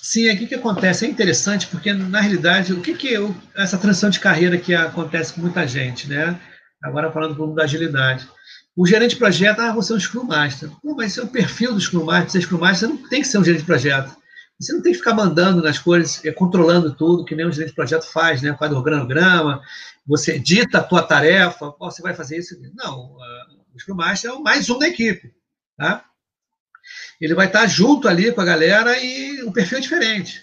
[0.01, 3.19] Sim, aqui que acontece é interessante, porque na realidade, o que que é
[3.55, 6.39] essa transição de carreira que acontece com muita gente, né?
[6.83, 8.27] Agora falando do mundo da agilidade.
[8.76, 10.69] O gerente de projeto, ah, você é um Scrum Master.
[10.82, 12.41] Pô, mas esse é o perfil do Scrum Master.
[12.41, 14.15] Scrum Master, você não tem que ser um gerente de projeto.
[14.59, 17.69] Você não tem que ficar mandando nas coisas, é, controlando tudo, que nem o gerente
[17.69, 18.55] de projeto faz, né?
[18.57, 19.61] Faz o organograma,
[20.05, 22.55] você dita a tua tarefa, oh, você vai fazer isso.
[22.73, 25.34] Não, uh, o Scrum Master é mais um da equipe,
[25.78, 26.05] tá?
[27.19, 30.41] Ele vai estar junto ali com a galera e o perfil é diferente,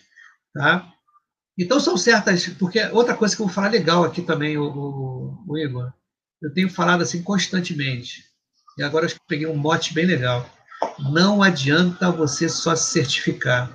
[0.53, 0.91] tá?
[1.57, 5.45] Então são certas, porque outra coisa que eu vou falar legal aqui também, o, o,
[5.47, 5.93] o Igor,
[6.43, 8.25] eu tenho falado assim constantemente,
[8.77, 10.49] e agora eu peguei um mote bem legal.
[10.99, 13.75] Não adianta você só se certificar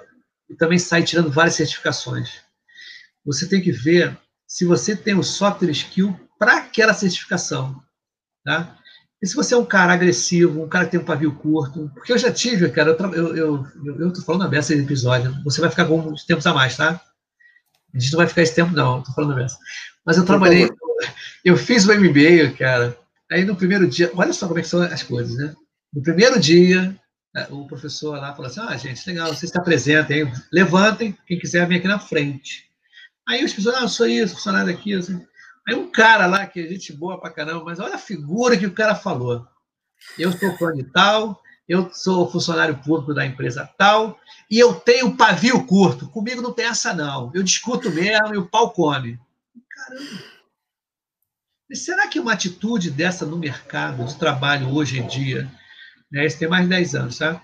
[0.49, 2.41] e também sai tirando várias certificações.
[3.25, 7.81] Você tem que ver se você tem o software skill para aquela certificação.
[8.43, 8.77] Tá?
[9.21, 12.13] E se você é um cara agressivo, um cara que tem um pavio curto, porque
[12.13, 15.69] eu já tive, cara, eu, eu, eu, eu tô falando a desse episódio, você vai
[15.69, 17.01] ficar alguns tempos a mais, tá?
[17.93, 19.57] A gente não vai ficar esse tempo, não, tô falando a.
[20.05, 20.69] Mas eu trabalhei,
[21.47, 22.97] eu fiz o MBA, cara,
[23.31, 25.55] aí no primeiro dia, olha só como é são as coisas, né?
[25.93, 26.93] No primeiro dia,
[27.33, 31.65] é, o professor lá falou assim: ah, gente, legal, vocês se apresentem, levantem, quem quiser
[31.65, 32.69] vir aqui na frente.
[33.25, 34.93] Aí os pessoas, ah, eu sou isso, funcionário aqui.
[34.93, 35.25] Assim.
[35.65, 38.65] Aí um cara lá, que é gente boa pra caramba, mas olha a figura que
[38.65, 39.47] o cara falou.
[40.19, 44.19] eu sou fã de tal, eu sou funcionário público da empresa tal,
[44.51, 46.09] e eu tenho pavio curto.
[46.09, 47.31] Comigo não tem essa, não.
[47.33, 49.17] Eu discuto mesmo e o pau come.
[49.69, 50.36] Caramba!
[51.73, 55.49] Será que uma atitude dessa no mercado de trabalho hoje em dia,
[56.11, 57.41] né, isso tem mais de 10 anos, sabe?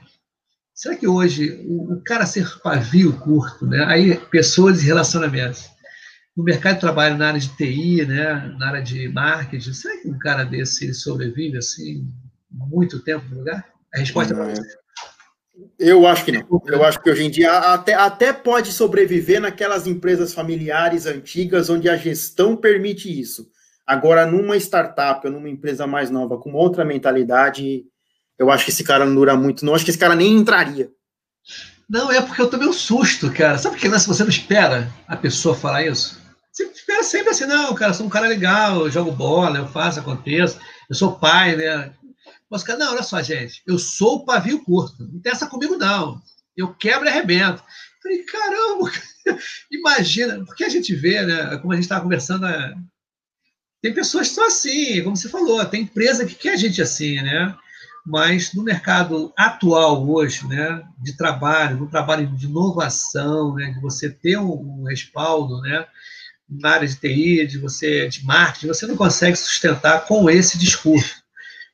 [0.74, 3.84] Será que hoje o, o cara ser pavio curto, né?
[3.86, 5.70] Aí pessoas e relacionamentos.
[6.36, 10.08] No mercado de trabalho na área de TI, né, na área de marketing, será que
[10.08, 12.08] um cara desse ele sobrevive assim
[12.50, 13.64] muito tempo no lugar?
[13.94, 14.54] A resposta não, é
[15.78, 16.48] Eu acho que não.
[16.66, 21.88] Eu acho que hoje em dia até, até pode sobreviver naquelas empresas familiares antigas onde
[21.88, 23.53] a gestão permite isso.
[23.86, 27.84] Agora, numa startup numa empresa mais nova, com outra mentalidade,
[28.40, 29.66] eu acho que esse cara não dura muito.
[29.66, 30.90] Não acho que esse cara nem entraria.
[31.90, 33.58] Não, é porque eu tomei um susto, cara.
[33.58, 36.22] Sabe que você não espera a pessoa falar isso?
[36.52, 40.00] Você espera sempre assim, não, cara, sou um cara legal, eu jogo bola, eu faço,
[40.00, 41.92] aconteço, eu sou pai, né?
[42.50, 45.76] Mas, cara, não, olha só, gente, eu sou o pavio curto, não tem essa comigo,
[45.76, 46.22] não.
[46.56, 47.64] Eu quebro e arrebento.
[48.02, 48.92] falei, caramba,
[49.72, 52.76] imagina, porque a gente vê, né, como a gente estava conversando, né,
[53.84, 57.54] tem pessoas que são assim, como você falou, tem empresa que quer gente assim, né?
[58.06, 64.10] Mas no mercado atual hoje, né, de trabalho, no trabalho de inovação, né, de você
[64.10, 65.86] ter um, um respaldo, né,
[66.50, 71.22] na área de TI, de você de marketing, você não consegue sustentar com esse discurso.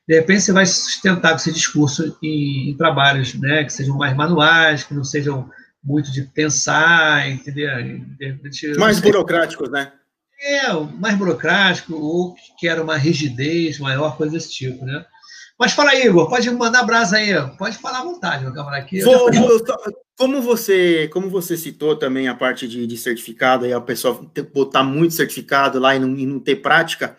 [0.08, 4.16] De repente você vai sustentar com esse discurso em, em trabalhos, né, que sejam mais
[4.16, 5.48] manuais, que não sejam
[5.82, 7.70] muito de pensar, entendeu?
[7.84, 9.92] De, mais burocráticos, né?
[10.42, 15.04] É, mais burocrático, ou que quer uma rigidez maior, coisa desse tipo, né?
[15.58, 18.82] Mas fala aí, Igor, pode mandar brasa aí, pode falar à vontade, meu camarada.
[18.82, 19.60] Aqui, vou, vou,
[20.16, 24.18] como você, como você citou também a parte de, de certificado, e a pessoa
[24.54, 27.16] botar muito certificado lá e não, e não ter prática,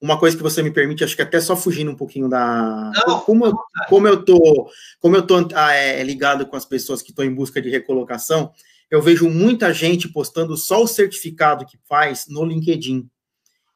[0.00, 2.92] uma coisa que você me permite, acho que até só fugindo um pouquinho da.
[3.06, 3.52] Não, como, eu,
[3.88, 4.68] como eu tô,
[5.00, 8.52] como eu tô ah, é, ligado com as pessoas que estão em busca de recolocação,
[8.94, 13.08] eu vejo muita gente postando só o certificado que faz no LinkedIn.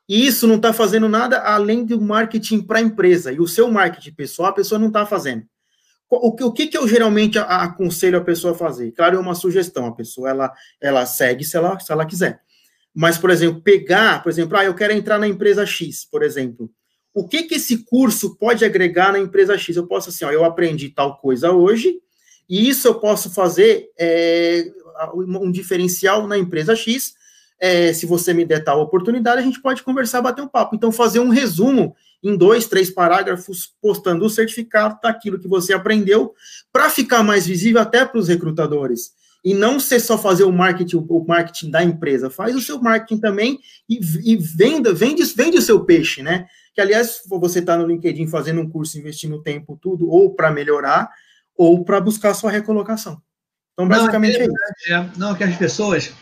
[0.08, 3.32] E isso não está fazendo nada além do marketing para a empresa.
[3.32, 5.44] E o seu marketing pessoal, a pessoa não está fazendo.
[6.08, 8.92] O que, o que, que eu geralmente aconselho a pessoa a fazer?
[8.92, 9.86] Claro, é uma sugestão.
[9.86, 12.40] A pessoa ela, ela segue se ela, se ela quiser.
[12.94, 16.70] Mas, por exemplo, pegar, por exemplo, ah, eu quero entrar na empresa X, por exemplo.
[17.12, 19.76] O que, que esse curso pode agregar na empresa X?
[19.76, 22.00] Eu posso assim, ó, eu aprendi tal coisa hoje,
[22.48, 24.72] e isso eu posso fazer é,
[25.14, 27.14] um diferencial na empresa X
[27.61, 30.76] é, se você me der tal oportunidade, a gente pode conversar, bater um papo.
[30.76, 36.34] Então, fazer um resumo em dois, três parágrafos, postando o certificado daquilo que você aprendeu,
[36.72, 39.12] para ficar mais visível até para os recrutadores.
[39.44, 43.20] E não ser só fazer o marketing, o marketing da empresa, faz o seu marketing
[43.20, 46.46] também e, e venda, vende, vende o seu peixe, né?
[46.74, 51.09] Que, aliás, você está no LinkedIn fazendo um curso, investindo tempo, tudo, ou para melhorar,
[51.57, 53.20] ou para buscar sua recolocação.
[53.78, 54.92] Então, basicamente não, é, é isso.
[54.92, 56.12] É, não, que as pessoas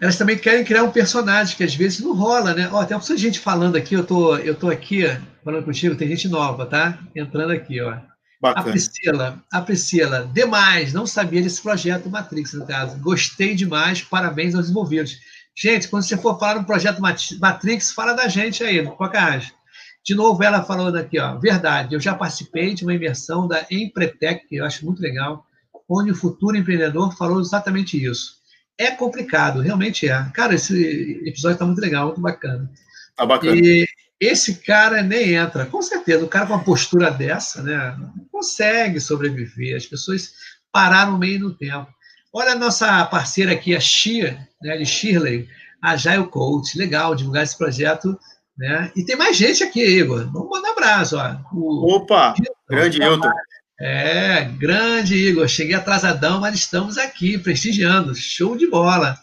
[0.00, 2.68] elas também querem criar um personagem que às vezes não rola, né?
[2.72, 5.04] Ó, tem uma gente falando aqui, eu tô, eu tô aqui
[5.44, 6.98] falando contigo, tem gente nova, tá?
[7.14, 7.98] Entrando aqui, ó.
[8.40, 8.66] Bacana.
[8.66, 12.98] A Priscila, a Priscila, demais, não sabia desse projeto Matrix, no caso.
[12.98, 15.18] Gostei demais, parabéns aos envolvidos.
[15.54, 17.02] Gente, quando você for falar no projeto
[17.38, 19.52] Matrix, fala da gente aí, no Pocahontas.
[20.02, 24.48] De novo, ela falando aqui, ó, verdade, eu já participei de uma imersão da Empretec,
[24.48, 25.44] que eu acho muito legal,
[25.90, 28.40] onde o futuro empreendedor falou exatamente isso
[28.80, 30.26] é complicado, realmente é.
[30.32, 32.70] Cara, esse episódio está muito legal, muito bacana.
[33.14, 33.54] Tá bacana.
[33.54, 33.86] E
[34.18, 35.66] esse cara nem entra.
[35.66, 39.76] Com certeza, o cara com uma postura dessa, né, não consegue sobreviver.
[39.76, 40.32] As pessoas
[40.72, 41.88] pararam meio no tempo.
[42.32, 45.46] Olha a nossa parceira aqui, a Shia, né, de Shirley,
[45.82, 46.78] a Jail Coach.
[46.78, 48.18] Legal divulgar esse projeto.
[48.56, 48.90] Né?
[48.96, 50.30] E tem mais gente aqui, Igor.
[50.32, 51.18] Vamos mandar um abraço.
[51.18, 51.36] Ó.
[51.52, 52.34] O Opa!
[52.66, 53.30] Grande Hilton.
[53.80, 59.18] É, grande Igor, cheguei atrasadão, mas estamos aqui, prestigiando, show de bola.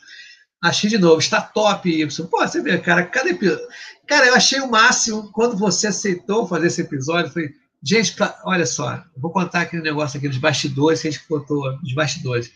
[0.59, 2.27] Achei de novo, está top, Y.
[2.27, 3.63] Pô, você vê, cara, cada episódio.
[4.07, 7.31] Cara, eu achei o máximo quando você aceitou fazer esse episódio.
[7.31, 7.51] Falei,
[7.83, 8.35] gente, pra...
[8.45, 12.51] olha só, vou contar aquele negócio aqui dos bastidores que a gente contou, dos bastidores.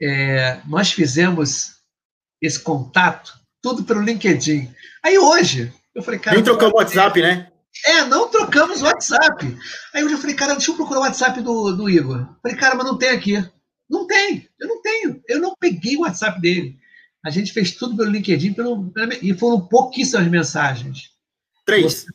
[0.00, 1.74] É, nós fizemos
[2.40, 4.72] esse contato tudo pelo LinkedIn.
[5.04, 6.36] Aí hoje, eu falei, cara.
[6.36, 7.47] Nem trocamos o WhatsApp, né?
[7.86, 9.56] É, não trocamos o WhatsApp.
[9.94, 12.28] Aí eu já falei, cara, deixa eu procurar o WhatsApp do, do Igor.
[12.42, 13.44] Falei, cara, mas não tem aqui.
[13.88, 15.22] Não tem, eu não tenho.
[15.28, 16.76] Eu não peguei o WhatsApp dele.
[17.24, 21.10] A gente fez tudo pelo LinkedIn pelo, e foram pouquíssimas mensagens.
[21.64, 22.06] Três.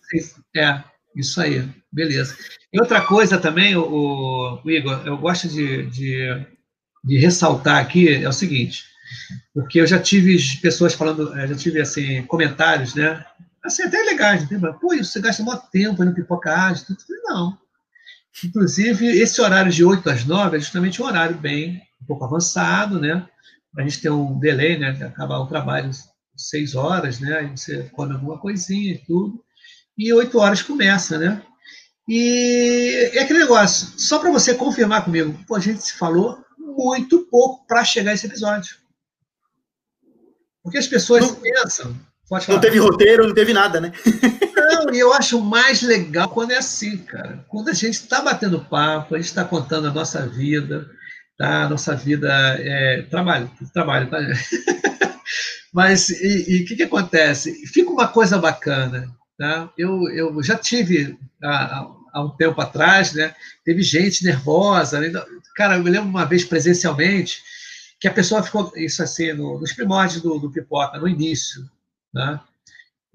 [0.55, 0.83] É,
[1.15, 2.35] isso aí, beleza.
[2.71, 6.45] E outra coisa também, o, o Igor, eu gosto de, de,
[7.03, 8.83] de, ressaltar aqui é o seguinte,
[9.53, 13.23] porque eu já tive pessoas falando, já tive assim comentários, né,
[13.63, 14.49] assim, até legais.
[14.49, 14.59] Né?
[14.79, 16.85] Pô, você gasta muito tempo no pipoca ágil.
[16.89, 17.57] Eu falei, não.
[18.43, 22.99] Inclusive, esse horário de 8 às 9 é justamente um horário bem, um pouco avançado,
[22.99, 23.27] né?
[23.77, 24.89] A gente ter um delay, né?
[25.05, 25.91] Acabar o trabalho
[26.35, 27.39] 6 horas, né?
[27.39, 29.43] Aí você come alguma coisinha e tudo.
[29.97, 31.41] E 8 horas começa, né?
[32.07, 37.27] E é aquele negócio, só para você confirmar comigo, pô, a gente se falou muito
[37.27, 38.75] pouco para chegar a esse episódio.
[40.61, 41.95] Porque as pessoas não, pensam.
[42.47, 43.91] Não teve roteiro, não teve nada, né?
[44.55, 47.43] Não, e eu acho mais legal quando é assim, cara.
[47.47, 50.89] Quando a gente está batendo papo, a gente está contando a nossa vida,
[51.37, 51.63] tá?
[51.63, 54.19] A nossa vida é trabalho, trabalho, tá?
[55.73, 57.65] Mas e o que, que acontece?
[57.67, 59.07] Fica uma coisa bacana,
[59.37, 59.69] tá?
[59.77, 63.33] Eu, eu já tive há, há um tempo atrás, né?
[63.65, 65.11] Teve gente nervosa, né?
[65.55, 67.41] cara, eu me lembro uma vez presencialmente
[67.99, 71.69] que a pessoa ficou isso assim no, nos primórdios do, do pipoca, no início,
[72.13, 72.39] né?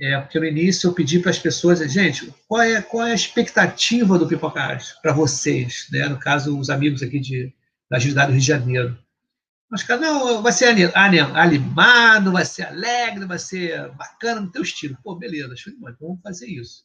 [0.01, 3.17] É, porque no início eu pedi para as pessoas, gente, qual é, qual é a
[3.17, 6.09] expectativa do Pipocast para vocês, né?
[6.09, 7.53] No caso, os amigos aqui de,
[7.91, 8.99] da agilidade do Rio de Janeiro.
[9.71, 14.97] Mas, cara, não, vai ser animado, vai ser alegre, vai ser bacana no teu estilo.
[15.03, 16.85] Pô, beleza, show de então vamos fazer isso.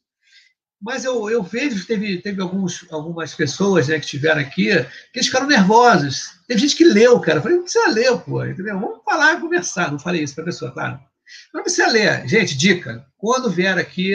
[0.81, 4.67] Mas eu, eu vejo, teve, teve alguns, algumas pessoas né, que estiveram aqui,
[5.13, 6.41] que eles ficaram nervosos.
[6.45, 7.37] Teve gente que leu, cara.
[7.37, 8.77] Eu falei, não precisa ler, pô, entendeu?
[8.77, 9.91] Vamos falar e conversar.
[9.91, 10.99] Não falei isso para a pessoa, claro.
[11.53, 12.27] Não precisa ler.
[12.27, 13.05] Gente, dica.
[13.17, 14.13] Quando vier aqui,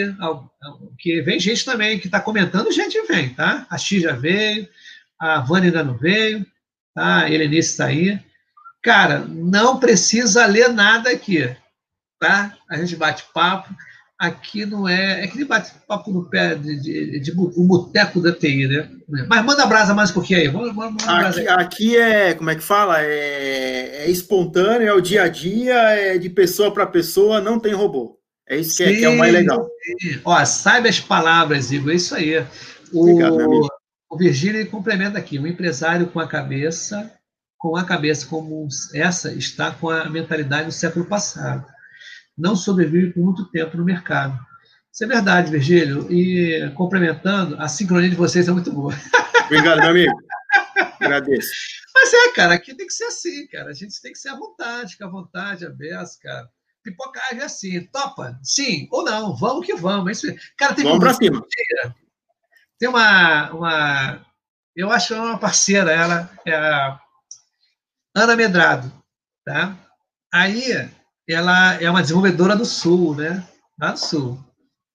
[0.97, 3.65] que vem gente também que está comentando, gente vem, tá?
[3.69, 4.67] A X já veio,
[5.19, 6.45] a Vânia ainda não veio,
[6.93, 7.23] tá?
[7.23, 8.19] A Helenice está aí.
[8.81, 11.53] Cara, não precisa ler nada aqui,
[12.19, 12.55] tá?
[12.69, 13.73] A gente bate papo.
[14.19, 15.23] Aqui não é.
[15.23, 18.89] É que nem bate papo no pé de, de, de, o boteco da TI, né?
[19.29, 20.47] Mas manda brasa mais um pouquinho aí.
[20.49, 23.01] Vamos, vamos, aqui, aqui, é, como é que fala?
[23.01, 27.73] É, é espontâneo, é o dia a dia, é de pessoa para pessoa, não tem
[27.73, 28.19] robô.
[28.45, 29.65] É isso que, sim, é, que é, o mais legal.
[30.01, 30.19] Sim.
[30.25, 32.39] Ó, saiba as palavras, Igor, é isso aí.
[32.91, 33.69] O, Obrigado,
[34.09, 37.09] o Virgílio complementa aqui: um empresário com a cabeça,
[37.57, 41.65] com a cabeça como essa, está com a mentalidade do século passado
[42.39, 44.39] não sobrevive por muito tempo no mercado.
[44.91, 46.11] Isso é verdade, Virgílio.
[46.11, 48.93] E complementando, a sincronia de vocês é muito boa.
[49.45, 50.13] Obrigado, meu amigo.
[50.99, 51.49] Agradeço.
[51.93, 53.69] Mas é, cara, aqui tem que ser assim, cara.
[53.69, 56.49] A gente tem que ser à vontade, ficar à vontade, aberto, cara.
[56.83, 58.39] Pipocagem é assim, topa?
[58.41, 59.35] Sim ou não?
[59.35, 60.11] Vamos que vamos.
[60.11, 61.45] Isso, cara, tem vamos pra cima.
[62.79, 64.25] Tem uma, uma.
[64.75, 66.99] Eu acho uma parceira, ela é a
[68.15, 68.91] Ana Medrado,
[69.45, 69.77] tá?
[70.33, 70.89] Aí
[71.29, 73.45] ela é uma desenvolvedora do Sul, né?
[73.79, 74.43] Lá do Sul.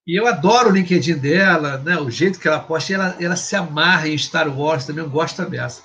[0.06, 1.96] E eu adoro o LinkedIn dela, né?
[1.96, 5.42] o jeito que ela posta, ela, ela se amarra em Star Wars também, eu gosto
[5.46, 5.82] dessa.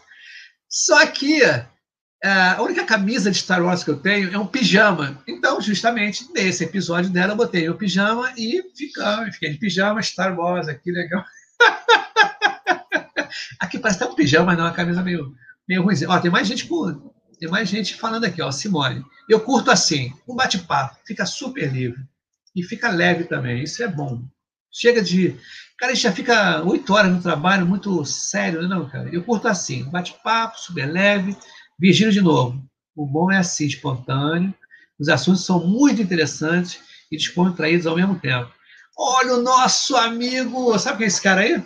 [0.67, 5.23] Só que é, a única camisa de Star Wars que eu tenho é um pijama.
[5.25, 10.37] Então, justamente nesse episódio dela, eu botei o pijama e ficamos, fiquei de pijama, Star
[10.37, 11.23] Wars, aqui legal.
[13.59, 15.33] aqui parece até um pijama, mas não, é uma camisa meio,
[15.67, 15.95] meio ruim.
[16.07, 17.09] Ó, tem mais gente com
[17.39, 19.03] tem mais gente falando aqui, ó, Simone.
[19.27, 22.03] Eu curto assim, um bate-papo, fica super livre.
[22.55, 24.21] E fica leve também, isso é bom.
[24.71, 25.35] Chega de.
[25.77, 29.09] Cara, a gente já fica oito horas no trabalho, muito sério, né, não, cara?
[29.13, 31.35] Eu curto assim, bate-papo, super leve.
[31.79, 32.61] Virgílio de novo.
[32.93, 34.53] O bom é assim, espontâneo.
[34.99, 38.51] Os assuntos são muito interessantes e descontraídos ao mesmo tempo.
[38.97, 41.63] Olha o nosso amigo, sabe quem é esse cara aí?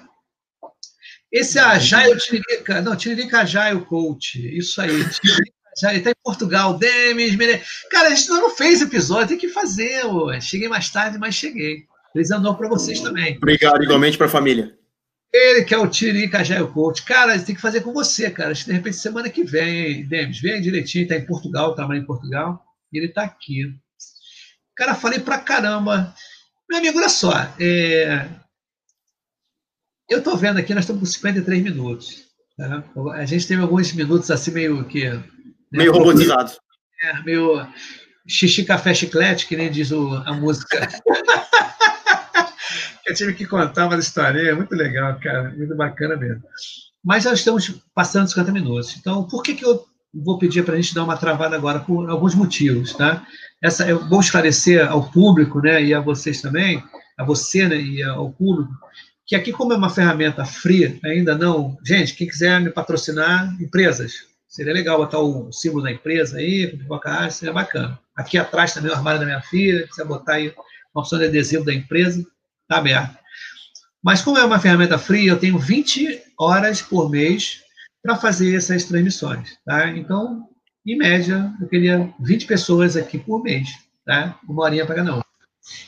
[1.31, 6.77] Esse é Agile Tiririca, não, Tiririca Agile Coach, isso aí, Tiririca já está em Portugal,
[6.77, 7.61] Demis, Mere...
[7.89, 10.05] Cara, a gente não fez episódio, tem que fazer.
[10.05, 10.39] Ué.
[10.39, 11.85] Cheguei mais tarde, mas cheguei.
[12.11, 13.37] Feliz ano para vocês também.
[13.37, 14.77] Obrigado, igualmente para a família.
[15.33, 17.03] Ele que é o Tiririca já é coach.
[17.03, 18.51] Cara, tem que fazer com você, cara.
[18.51, 22.05] Acho que de repente semana que vem, Demis, vem direitinho, está em Portugal, trabalha em
[22.05, 23.73] Portugal, e ele está aqui.
[24.75, 26.13] Cara, falei pra caramba.
[26.69, 27.31] Meu amigo, olha só.
[27.59, 28.27] É...
[30.07, 32.25] Eu estou vendo aqui, nós estamos com 53 minutos.
[32.55, 32.83] Tá?
[33.13, 35.09] A gente teve alguns minutos assim, meio que
[35.73, 36.51] Meio é, robotizado.
[37.03, 37.67] É, meio
[38.27, 40.87] xixi, café, chiclete, que nem diz o, a música.
[43.05, 46.43] eu tive que contar uma história, é muito legal, cara, muito bacana mesmo.
[47.03, 48.95] Mas já estamos passando 50 minutos.
[48.97, 51.79] Então, por que, que eu vou pedir para a gente dar uma travada agora?
[51.79, 53.25] Por alguns motivos, tá?
[53.61, 56.81] Essa, eu vou esclarecer ao público, né, e a vocês também,
[57.17, 58.71] a você né, e ao público,
[59.25, 61.77] que aqui, como é uma ferramenta free, ainda não.
[61.85, 64.13] Gente, quem quiser me patrocinar, empresas,
[64.53, 67.99] Seria legal botar o símbolo da empresa aí, pipoca arte, seria bacana.
[68.15, 70.53] Aqui atrás também o armário da minha filha, se quiser botar aí
[70.93, 72.19] uma opção de adesivo da empresa,
[72.61, 73.17] está aberto.
[74.03, 77.63] Mas como é uma ferramenta free, eu tenho 20 horas por mês
[78.03, 79.87] para fazer essas transmissões, tá?
[79.87, 80.47] Então,
[80.85, 83.69] em média, eu queria 20 pessoas aqui por mês,
[84.05, 84.37] tá?
[84.47, 85.21] Uma horinha para cada um.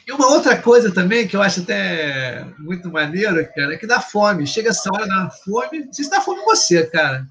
[0.07, 4.01] E uma outra coisa também que eu acho até muito maneiro, cara, é que dá
[4.01, 4.47] fome.
[4.47, 5.85] Chega essa hora, dá fome.
[5.85, 7.27] Não sei se dá fome você, cara.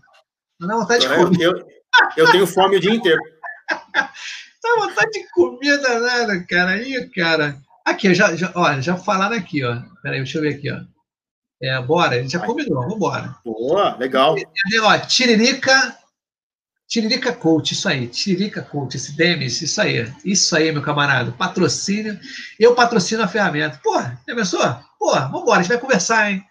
[0.64, 1.44] Não dá vontade de comer.
[1.44, 1.68] Eu,
[2.16, 3.20] eu tenho fome o dia inteiro.
[3.70, 6.70] dá vontade de comer danada, cara.
[6.72, 7.56] Aí, cara.
[7.84, 9.82] Aqui, já, já, olha, já falaram aqui, ó.
[10.02, 10.80] Peraí, deixa eu ver aqui, ó.
[11.62, 13.36] É, bora, a gente já combinou, vambora.
[13.44, 14.36] Boa, legal.
[14.36, 15.96] E, ó, tiririca,
[16.88, 22.18] tiririca coach, isso aí, tiririca coach, esse Demis, isso aí, isso aí, meu camarada, patrocínio,
[22.58, 23.80] eu patrocino a ferramenta.
[23.82, 24.60] Pô, já pensou?
[24.98, 26.44] Pô, vambora, a gente vai conversar, hein?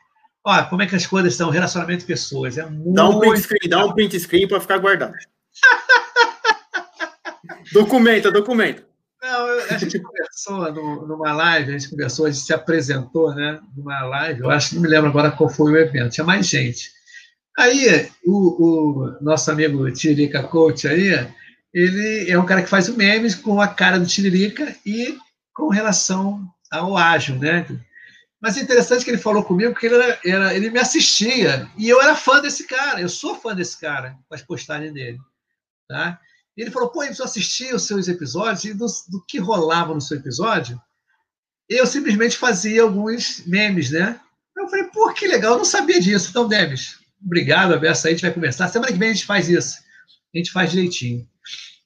[0.46, 2.94] Ó, como é que as coisas estão, relacionamento de pessoas, é muito...
[2.94, 5.14] Dá um print screen, dá um print screen para ficar guardado.
[7.72, 8.86] documenta, documenta.
[9.22, 13.62] Não, a gente conversou no, numa live, a gente conversou, a gente se apresentou, né?
[13.74, 16.46] Numa live, eu acho que não me lembro agora qual foi o evento, tinha mais
[16.46, 16.92] gente.
[17.58, 21.26] Aí, o, o nosso amigo Tiririca Coach aí,
[21.74, 25.18] ele é um cara que faz o memes com a cara do Tiririca e
[25.54, 27.66] com relação ao ágil, né?
[28.44, 31.88] Mas é interessante que ele falou comigo porque ele, era, era, ele me assistia e
[31.88, 35.18] eu era fã desse cara, eu sou fã desse cara, com as postagens dele,
[35.88, 36.20] tá?
[36.58, 40.02] E ele falou, pô, eu assisti os seus episódios e do, do, que rolava no
[40.02, 40.78] seu episódio,
[41.70, 44.20] eu simplesmente fazia alguns memes, né?
[44.58, 46.28] Eu falei, pô, que legal, eu não sabia disso.
[46.30, 48.68] Então, Demes, obrigado, Abessa, a gente vai conversar.
[48.68, 49.78] Semana que vem a gente faz isso.
[50.36, 51.26] A gente faz direitinho.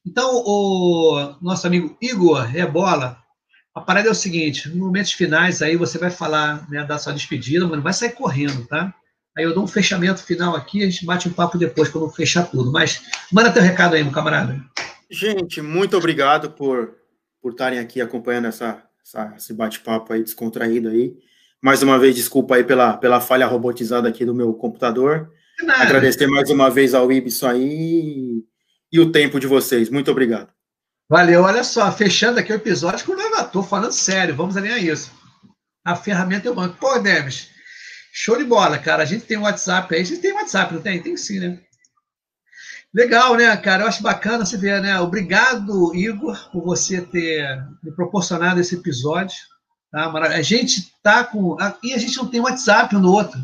[0.04, 3.24] Então, o nosso amigo Igor Rebola,
[3.78, 7.14] a parada é o seguinte, nos momentos finais aí você vai falar, né, dar sua
[7.14, 8.94] despedida, mas não vai sair correndo, tá?
[9.38, 12.44] Aí eu dou um fechamento final aqui, a gente bate um papo depois quando fechar
[12.44, 12.72] tudo.
[12.72, 14.60] Mas manda teu recado aí, meu camarada.
[15.12, 16.96] Gente, muito obrigado por
[17.40, 21.14] por estarem aqui acompanhando essa, essa esse bate-papo aí descontraído aí.
[21.62, 25.32] Mais uma vez, desculpa aí pela, pela falha robotizada aqui do meu computador.
[25.68, 28.44] Agradecer mais uma vez ao Ibis aí
[28.92, 29.90] e o tempo de vocês.
[29.90, 30.57] Muito obrigado.
[31.10, 35.12] Valeu, olha só, fechando aqui o episódio com o Estou falando sério, vamos alinhar isso.
[35.86, 36.78] A ferramenta é o banco.
[36.78, 37.50] Pô, Demes,
[38.20, 39.04] Show de bola, cara.
[39.04, 40.02] A gente tem um WhatsApp aí.
[40.02, 41.00] A gente tem WhatsApp, não tem?
[41.04, 41.60] Tem sim, né?
[42.92, 43.84] Legal, né, cara?
[43.84, 45.00] Eu acho bacana você ver, né?
[45.00, 49.38] Obrigado, Igor, por você ter me proporcionado esse episódio.
[49.92, 50.12] Tá?
[50.12, 51.58] A gente tá com.
[51.84, 53.40] E a gente não tem WhatsApp um no outro.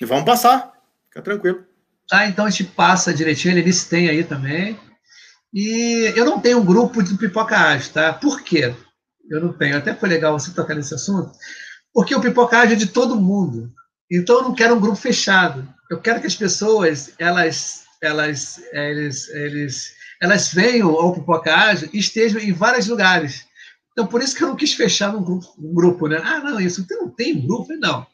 [0.00, 0.72] E vamos passar.
[1.10, 1.62] Fica tranquilo.
[2.08, 3.58] Tá, então a gente passa direitinho.
[3.58, 4.80] Ele tem aí também.
[5.52, 8.12] E eu não tenho um grupo de pipoca ágil, tá?
[8.12, 8.74] Por quê?
[9.30, 9.76] Eu não tenho.
[9.76, 11.30] Até foi legal você tocar nesse assunto.
[11.92, 13.70] Porque o pipoca ágil é de todo mundo.
[14.10, 15.68] Então eu não quero um grupo fechado.
[15.90, 22.40] Eu quero que as pessoas elas elas eles, eles elas venham ao Pipocagem e estejam
[22.40, 23.46] em vários lugares.
[23.92, 26.20] Então por isso que eu não quis fechar num grupo, um grupo, né?
[26.24, 28.06] Ah, não, isso não tem grupo, não.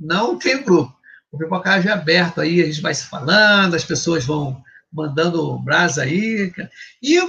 [0.00, 0.96] Não tem grupo.
[1.30, 4.62] O Pipocagem é aberto aí, a gente vai se falando, as pessoas vão
[4.92, 6.52] mandando brasa aí.
[7.02, 7.20] E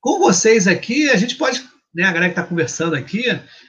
[0.00, 1.64] com vocês aqui, a gente pode,
[1.94, 3.24] né, a galera que está conversando aqui,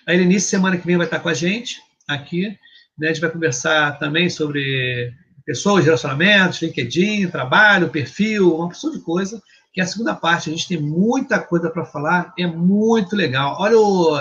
[0.06, 2.58] a início semana que vem vai estar com a gente aqui.
[2.98, 3.10] Né?
[3.10, 5.14] A gente vai conversar também sobre
[5.46, 9.42] pessoas, relacionamentos, LinkedIn, trabalho, perfil, uma pessoa de coisa,
[9.74, 10.50] que é a segunda parte.
[10.50, 13.56] A gente tem muita coisa para falar, é muito legal.
[13.60, 14.20] Olha o,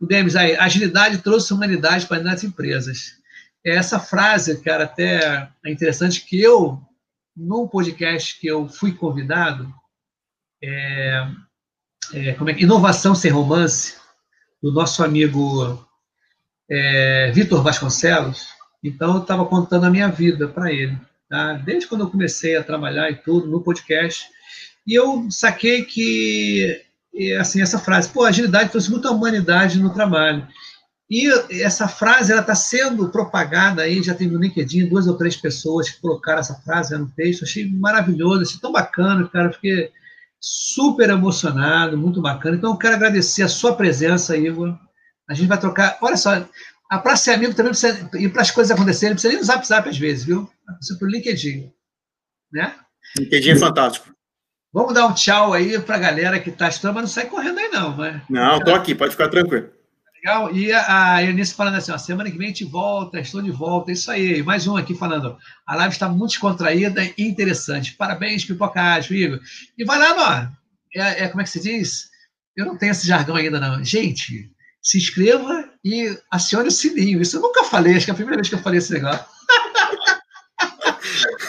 [0.00, 3.20] o Demis aí, agilidade trouxe humanidade para as empresas.
[3.64, 6.80] Essa frase, cara, até é interessante que eu,
[7.36, 9.72] num podcast que eu fui convidado,
[10.62, 11.26] é,
[12.14, 13.96] é, como é que inovação sem romance,
[14.62, 15.84] do nosso amigo
[16.70, 18.46] é, Vitor Vasconcelos,
[18.82, 20.96] então eu estava contando a minha vida para ele,
[21.28, 21.54] tá?
[21.54, 24.28] desde quando eu comecei a trabalhar e tudo no podcast,
[24.86, 26.80] e eu saquei que
[27.38, 30.46] assim essa frase, pô, agilidade trouxe muita humanidade no trabalho.
[31.12, 31.28] E
[31.62, 36.00] essa frase está sendo propagada aí, já tem no LinkedIn duas ou três pessoas que
[36.00, 39.92] colocaram essa frase no texto, achei maravilhoso, achei tão bacana, cara, fiquei
[40.40, 42.56] super emocionado, muito bacana.
[42.56, 44.74] Então eu quero agradecer a sua presença, Igor,
[45.28, 45.98] a gente vai trocar.
[46.00, 46.48] Olha só,
[46.90, 48.08] a para ser amigo também precisa.
[48.14, 50.50] E para as coisas acontecerem, não precisa nem zap zap às vezes, viu?
[50.78, 51.70] Precisa para o LinkedIn.
[52.50, 52.74] Né?
[53.18, 54.10] LinkedIn é fantástico.
[54.72, 57.58] Vamos dar um tchau aí para a galera que está estudando, mas não sai correndo
[57.58, 57.94] aí, não.
[57.94, 58.22] Mas...
[58.30, 59.81] Não, estou aqui, pode ficar tranquilo.
[60.22, 60.54] Legal.
[60.54, 63.90] E a Eunice falando assim: ó, semana que vem a gente volta, estou de volta.
[63.90, 64.40] Isso aí.
[64.42, 67.94] Mais um aqui falando: a live está muito descontraída e interessante.
[67.94, 69.40] Parabéns, pipocagem, Igor.
[69.76, 70.46] E vai lá, ó.
[70.94, 72.08] É, é, como é que se diz?
[72.56, 73.82] Eu não tenho esse jargão ainda, não.
[73.82, 74.48] Gente,
[74.80, 77.20] se inscreva e acione o sininho.
[77.20, 79.24] Isso eu nunca falei, acho que é a primeira vez que eu falei esse negócio.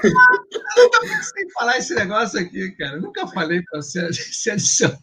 [0.04, 2.96] eu nunca pensei em falar esse negócio aqui, cara.
[2.96, 4.98] Eu nunca falei para você se adicionar.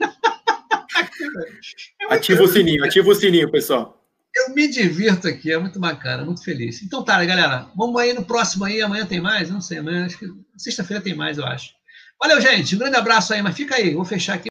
[2.09, 3.97] Ativa o sininho, ativa o sininho, pessoal.
[4.35, 6.83] Eu me divirto aqui, é muito bacana, muito feliz.
[6.83, 9.51] Então tá, galera, vamos aí no próximo aí, amanhã tem mais?
[9.51, 11.73] Não sei, amanhã, acho que sexta-feira tem mais, eu acho.
[12.21, 14.49] Valeu, gente, um grande abraço aí, mas fica aí, vou fechar aqui.